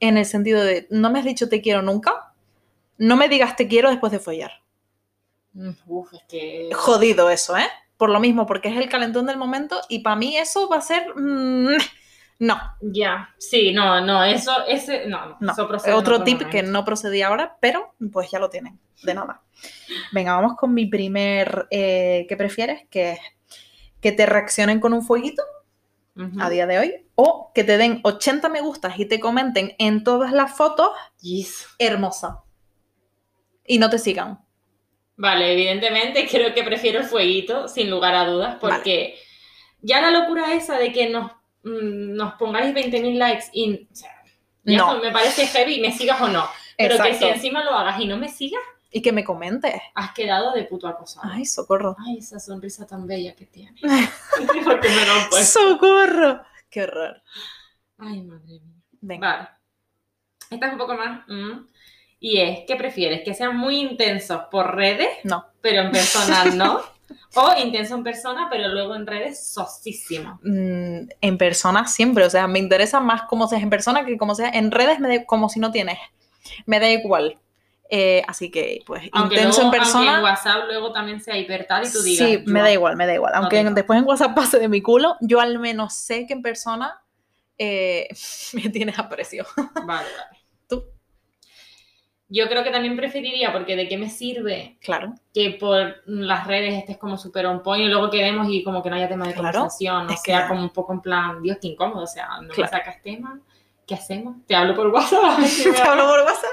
[0.00, 2.32] En el sentido de no me has dicho te quiero nunca,
[2.98, 4.52] no me digas te quiero después de follar.
[5.52, 6.70] Mm, Uf, es que.
[6.72, 7.68] Jodido eso, ¿eh?
[7.96, 10.80] Por lo mismo, porque es el calentón del momento y para mí eso va a
[10.82, 11.12] ser.
[11.16, 11.76] mm,
[12.40, 15.52] no, Ya, sí, no, no, eso, ese, no, no.
[15.52, 18.78] eso procede en Otro tip que no procedía ahora, pero pues ya lo tienen.
[19.02, 19.42] De nada.
[20.12, 21.66] Venga, vamos con mi primer.
[21.70, 22.86] eh, ¿Qué prefieres?
[22.90, 23.18] Que es
[24.00, 25.42] que te reaccionen con un fueguito
[26.40, 30.02] a día de hoy o que te den 80 me gustas y te comenten en
[30.02, 31.66] todas las fotos Yes.
[31.78, 32.42] hermosa
[33.64, 34.40] y no te sigan.
[35.16, 39.16] Vale, evidentemente creo que prefiero el fueguito, sin lugar a dudas, porque
[39.80, 41.30] ya la locura esa de que nos,
[41.62, 44.10] mm, nos pongáis 20.000 likes y o sea,
[44.64, 44.92] ya No.
[44.94, 46.48] eso me parece heavy, me sigas o no.
[46.76, 49.74] Pero que si encima lo hagas y no me sigas, Y que me comentes.
[49.94, 51.28] has quedado de puto acosado.
[51.32, 51.96] Ay, socorro.
[52.06, 53.78] Ay, esa sonrisa tan bella que tiene.
[54.64, 55.60] Porque me lo han puesto.
[55.60, 56.42] Socorro.
[56.70, 57.22] Qué horror.
[57.98, 58.82] Ay, madre mía.
[59.00, 59.28] Venga.
[59.36, 59.48] Vale.
[60.50, 61.26] Esta es un poco más.
[61.28, 61.66] mm,
[62.20, 63.22] y es, ¿qué prefieres?
[63.24, 65.46] ¿Que sean muy intensos por redes, No.
[65.60, 66.80] pero en persona no?
[67.34, 70.40] ¿O intenso en persona, pero luego en redes sosísimo?
[70.42, 74.34] Mm, en persona siempre, o sea, me interesa más cómo seas en persona que como
[74.34, 75.98] seas en redes, me como si no tienes.
[76.66, 77.38] Me da igual.
[77.90, 80.22] Eh, así que, pues, Aunque intenso luego, en aunque en persona.
[80.22, 82.28] WhatsApp luego también sea hipertal y tú digas.
[82.28, 83.32] Sí, me da igual, me da igual.
[83.34, 87.00] Aunque después en WhatsApp pase de mi culo, yo al menos sé que en persona
[87.56, 88.08] eh,
[88.52, 89.46] me tienes aprecio.
[89.56, 90.37] Vale, vale.
[92.30, 95.14] Yo creo que también preferiría, porque de qué me sirve Claro.
[95.32, 98.90] que por las redes estés como súper on point y luego quedemos y como que
[98.90, 101.68] no haya tema de Claro, conversación, que- sea como un poco en plan, Dios, qué
[101.68, 102.70] incómodo, o sea, no Claro.
[102.72, 103.40] me sacas tema,
[103.86, 104.36] ¿qué hacemos?
[104.46, 105.38] Te hablo por WhatsApp.
[105.74, 106.50] ¿Te hablo por WhatsApp?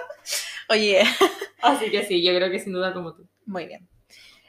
[0.69, 1.03] Oye,
[1.61, 3.27] Así que sí, yo creo que sin duda como tú.
[3.45, 3.87] muy bien.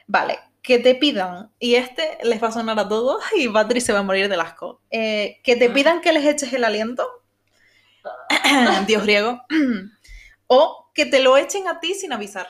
[0.07, 3.91] Vale, que te pidan, y este les va a sonar a todos y Patri se
[3.91, 4.81] va a morir del asco.
[4.91, 7.05] Eh, que te pidan que les eches el aliento,
[8.87, 9.41] Dios griego,
[10.47, 12.47] o que te lo echen a ti sin avisar.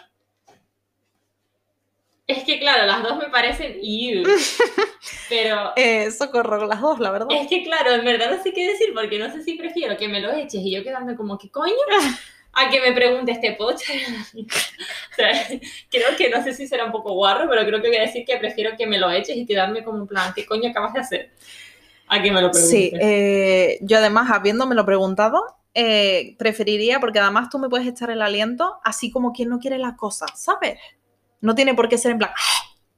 [2.25, 4.23] Es que claro, las dos me parecen you,
[5.29, 7.27] pero Eh, socorro, las dos, la verdad.
[7.29, 10.07] es que claro, en verdad no sé qué decir porque no sé si prefiero que
[10.09, 11.73] me lo eches y yo quedarme como que coño
[12.53, 14.55] a que me preguntes, ¿te puedo echar el aliento?".
[15.11, 15.47] O sea,
[15.89, 18.25] creo que no sé si será un poco guarro, pero creo que voy a decir
[18.25, 20.99] que prefiero que me lo eches y quedarme como en plan, ¿qué coño acabas de
[20.99, 21.31] hacer?
[22.09, 22.69] A que me lo preguntes.
[22.69, 25.43] Sí, eh, yo además, habiéndomelo preguntado,
[25.79, 29.77] eh, preferiría, porque además tú me puedes echar el aliento así como quien no quiere
[29.77, 30.79] la cosa, ¿sabes?
[31.39, 32.31] No tiene por qué ser en plan...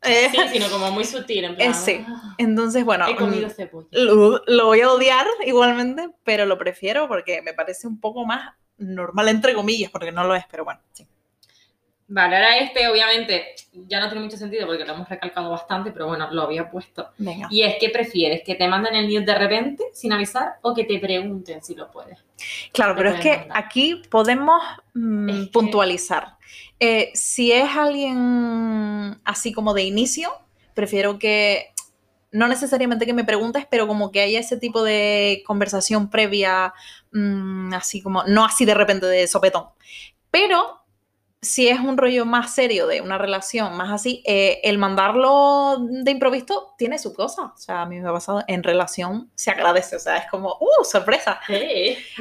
[0.04, 1.74] eh, Sí, sino como muy sutil, en plan.
[2.08, 3.88] "Ah, Entonces, bueno, He comido mm, cebolla.
[3.92, 8.54] lo, lo voy a odiar igualmente, pero lo prefiero porque me parece un poco más
[8.78, 11.06] normal, entre comillas, porque no lo es, pero bueno, sí.
[12.12, 13.54] Vale, ahora este obviamente
[13.88, 17.10] ya no tiene mucho sentido porque lo hemos recalcado bastante, pero bueno, lo había puesto.
[17.20, 17.48] Venga.
[17.52, 20.86] Y es que prefieres que te manden el nude de repente sin avisar o que
[20.86, 22.18] te pregunten si lo puedes.
[22.74, 23.58] Claro, pero es que mandar.
[23.58, 24.60] aquí podemos
[24.96, 26.38] mm, Es que- puntualizar.
[26.80, 30.32] Eh, si es alguien así como de inicio,
[30.74, 31.68] prefiero que
[32.32, 36.74] no necesariamente que me preguntes, pero como que haya ese tipo de conversación previa,
[37.12, 39.66] mm, así como, no así de repente de sopetón.
[40.32, 40.79] Pero
[41.42, 46.12] si es un rollo más serio de una relación, más así, eh, el mandarlo de
[46.12, 47.54] improviso tiene su cosa.
[47.56, 50.58] O sea, a mí me ha pasado en relación, se agradece, o sea, es como,
[50.60, 51.40] ¡uh, sorpresa!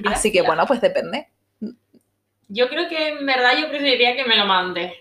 [0.07, 1.29] Así que bueno, pues depende.
[2.49, 4.95] Yo creo que en verdad yo preferiría que me lo mande.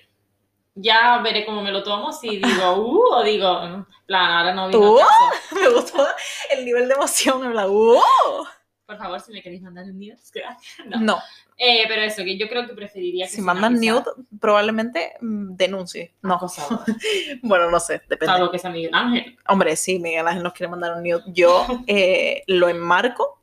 [0.75, 4.67] Ya veré cómo me lo tomo, si digo, uh, o digo, en plan, ahora no
[4.67, 5.55] vino caso.
[5.55, 6.07] Me gustó
[6.51, 7.43] el nivel de emoción.
[7.43, 8.47] En plan, ¡wow!
[8.85, 10.87] Por favor, si me queréis mandar un nude, gracias.
[10.87, 10.99] No.
[10.99, 11.19] No,
[11.59, 14.03] Eh, pero eso, que yo creo que preferiría que si mandan nude,
[14.39, 16.13] probablemente mm, denuncie.
[16.21, 16.39] No,
[17.41, 18.27] bueno, no sé, depende.
[18.27, 19.37] Salvo que sea Miguel Ángel.
[19.47, 21.23] Hombre, sí, Miguel Ángel nos quiere mandar un nude.
[21.27, 23.39] Yo eh, lo enmarco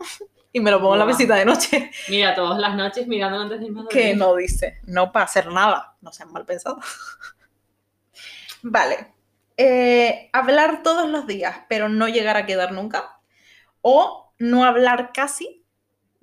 [0.53, 1.17] y me lo pongo en la Guau.
[1.17, 1.91] mesita de noche.
[2.09, 4.03] Mira, todas las noches mirándolo antes de irme a dormir.
[4.03, 5.97] Que no dice, no para hacer nada.
[6.01, 6.85] No sean mal pensados.
[8.63, 9.13] Vale.
[9.57, 13.19] Eh, hablar todos los días, pero no llegar a quedar nunca.
[13.81, 15.64] O no hablar casi,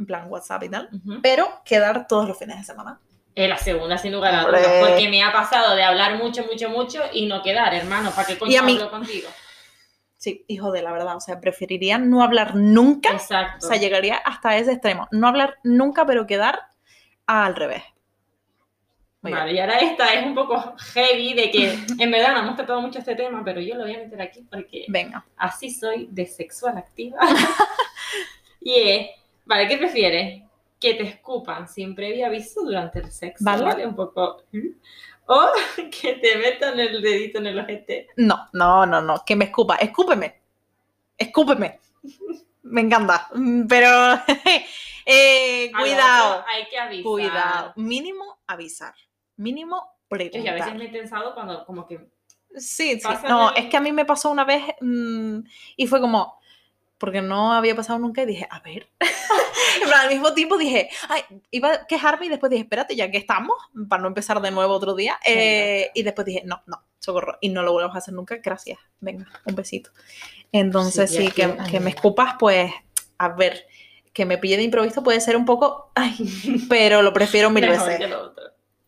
[0.01, 0.89] en plan WhatsApp y tal,
[1.21, 2.99] pero quedar todos los fines de semana.
[3.33, 4.67] Eh, la segunda, sin lugar a dudas.
[4.81, 8.11] Porque me ha pasado de hablar mucho, mucho, mucho y no quedar, hermano.
[8.11, 9.29] ¿Para qué coño mí- hablo contigo?
[10.17, 11.15] Sí, hijo de la verdad.
[11.15, 13.09] O sea, preferiría no hablar nunca.
[13.09, 13.67] O Exacto.
[13.67, 15.07] sea, llegaría hasta ese extremo.
[15.11, 16.59] No hablar nunca, pero quedar
[17.25, 17.83] al revés.
[19.21, 22.55] Muy Vale, y ahora esta es un poco heavy de que en verdad no hemos
[22.55, 25.23] tratado mucho este tema, pero yo lo voy a meter aquí porque Venga.
[25.37, 27.19] así soy de sexual activa.
[28.61, 29.07] y es,
[29.51, 30.43] vale, ¿qué prefieres?
[30.79, 33.63] Que te escupan sin previo aviso durante el sexo, Vale.
[33.63, 33.85] ¿vale?
[33.85, 34.43] Un poco...
[35.27, 35.47] O
[36.01, 38.07] que te metan el dedito en el ojete.
[38.17, 39.23] No, no, no, no.
[39.25, 39.75] Que me escupa.
[39.75, 40.41] Escúpeme.
[41.17, 41.79] Escúpeme.
[42.63, 43.29] Me encanta.
[43.69, 43.87] Pero,
[45.05, 46.43] eh, A lo cuidado.
[46.47, 47.03] Hay que avisar.
[47.03, 47.73] Cuidado.
[47.75, 48.93] Mínimo avisar.
[49.37, 50.75] Mínimo Y a veces preguntar.
[50.77, 52.09] me he pensado cuando como que
[52.57, 53.07] Sí, sí.
[53.29, 55.39] No, el- es que a mí me pasó una vez mm,
[55.77, 56.40] y fue como,
[57.01, 58.87] porque no había pasado nunca y dije, a ver.
[59.83, 63.17] Plan, al mismo tiempo dije, ay, iba a quejarme y después dije, espérate, ya que
[63.17, 63.57] estamos,
[63.89, 65.19] para no empezar de nuevo otro día.
[65.25, 67.37] Eh, y después dije, no, no, socorro.
[67.41, 68.79] Y no lo vuelvas a hacer nunca, gracias.
[68.99, 69.89] Venga, un besito.
[70.51, 72.71] Entonces, Sí, sí, que, que- que me escupas, pues,
[73.17, 73.65] a ver,
[74.13, 76.15] que me pille de improviso puede ser un poco, ay,
[76.69, 77.99] pero lo prefiero mil mejor veces.
[78.01, 78.43] que lo otro.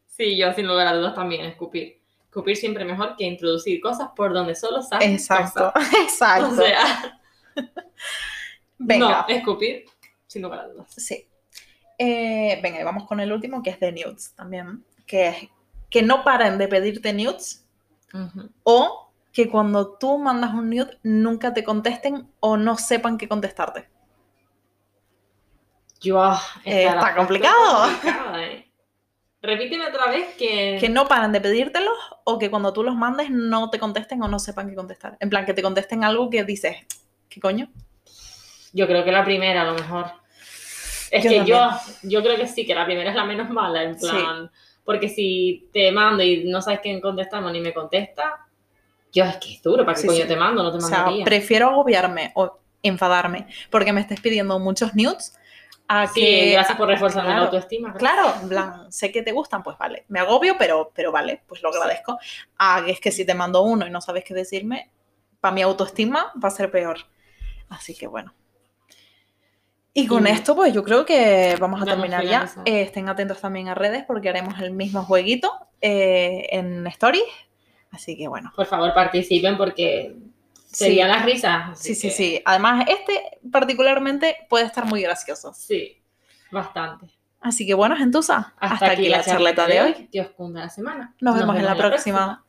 [0.07, 1.99] Sí, yo sin lugar a dudas también escupir.
[2.26, 5.72] Escupir siempre mejor que introducir cosas por donde solo sabes Exacto,
[6.03, 6.49] exacto.
[6.51, 7.20] O sea,
[8.78, 9.26] Venga.
[9.28, 9.86] no, escupir
[10.28, 10.93] sin lugar a dudas.
[10.95, 11.28] Sí.
[11.97, 14.84] Eh, venga, y vamos con el último, que es de nudes también.
[15.06, 15.49] Que es
[15.89, 17.66] que no paren de pedirte nudes
[18.64, 23.88] o que cuando tú mandas un nude nunca te contesten o no sepan qué contestarte.
[26.01, 27.88] Yo, ah, Eh, está complicado.
[28.38, 28.70] eh.
[29.41, 30.78] Repíteme otra vez que...
[30.80, 34.28] Que no paren de pedírtelos o que cuando tú los mandes no te contesten o
[34.28, 35.18] no sepan qué contestar.
[35.20, 36.78] En plan, que te contesten algo que dices,
[37.34, 37.68] ¿qué coño?
[38.74, 40.06] Yo creo que la primera, a lo mejor.
[41.12, 41.70] Es Yo que yo,
[42.04, 44.08] yo creo que sí, que la primera es la menos mala, en Sí.
[44.08, 44.52] plan.
[44.84, 48.46] Porque si te mando y no sabes quién contestamos ni me contesta,
[49.14, 50.28] yo es que es duro, ¿para qué Sí, coño sí.
[50.28, 50.64] te mando?
[50.64, 55.38] No te O sea, prefiero agobiarme o enfadarme porque me estés pidiendo muchos nudes
[55.88, 56.52] a sí, que...
[56.54, 57.46] gracias por reforzarme la Claro.
[57.46, 57.94] autoestima.
[57.94, 60.06] Claro, en plan, sé que te gustan, pues vale.
[60.10, 61.78] Me agobio, pero, pero vale, pues lo Sí.
[61.78, 62.18] agradezco.
[62.58, 64.90] Ah, que es que si te mando uno y no sabes qué decirme,
[65.40, 66.98] para mi autoestima va a ser peor.
[67.70, 68.34] Así que bueno.
[69.95, 72.51] Y con esto, pues yo creo que vamos a Vamos terminar ya.
[72.66, 75.51] Eh, estén atentos también a redes porque haremos el mismo jueguito
[75.82, 77.24] eh, en Stories.
[77.91, 78.51] Así que bueno.
[78.55, 80.16] Por favor, participen porque
[80.66, 81.80] Sí, serían las risas.
[81.80, 82.41] sí, sí, que- sí.
[82.43, 85.53] Además, este particularmente puede estar muy gracioso.
[85.53, 86.01] Sí,
[86.51, 87.11] bastante.
[87.39, 90.09] Así que bueno, Gentusa, hasta, aquí la charleta de hoy.
[90.11, 91.14] Dios cunda la semana.
[91.22, 92.43] Nos vemos en la próxima.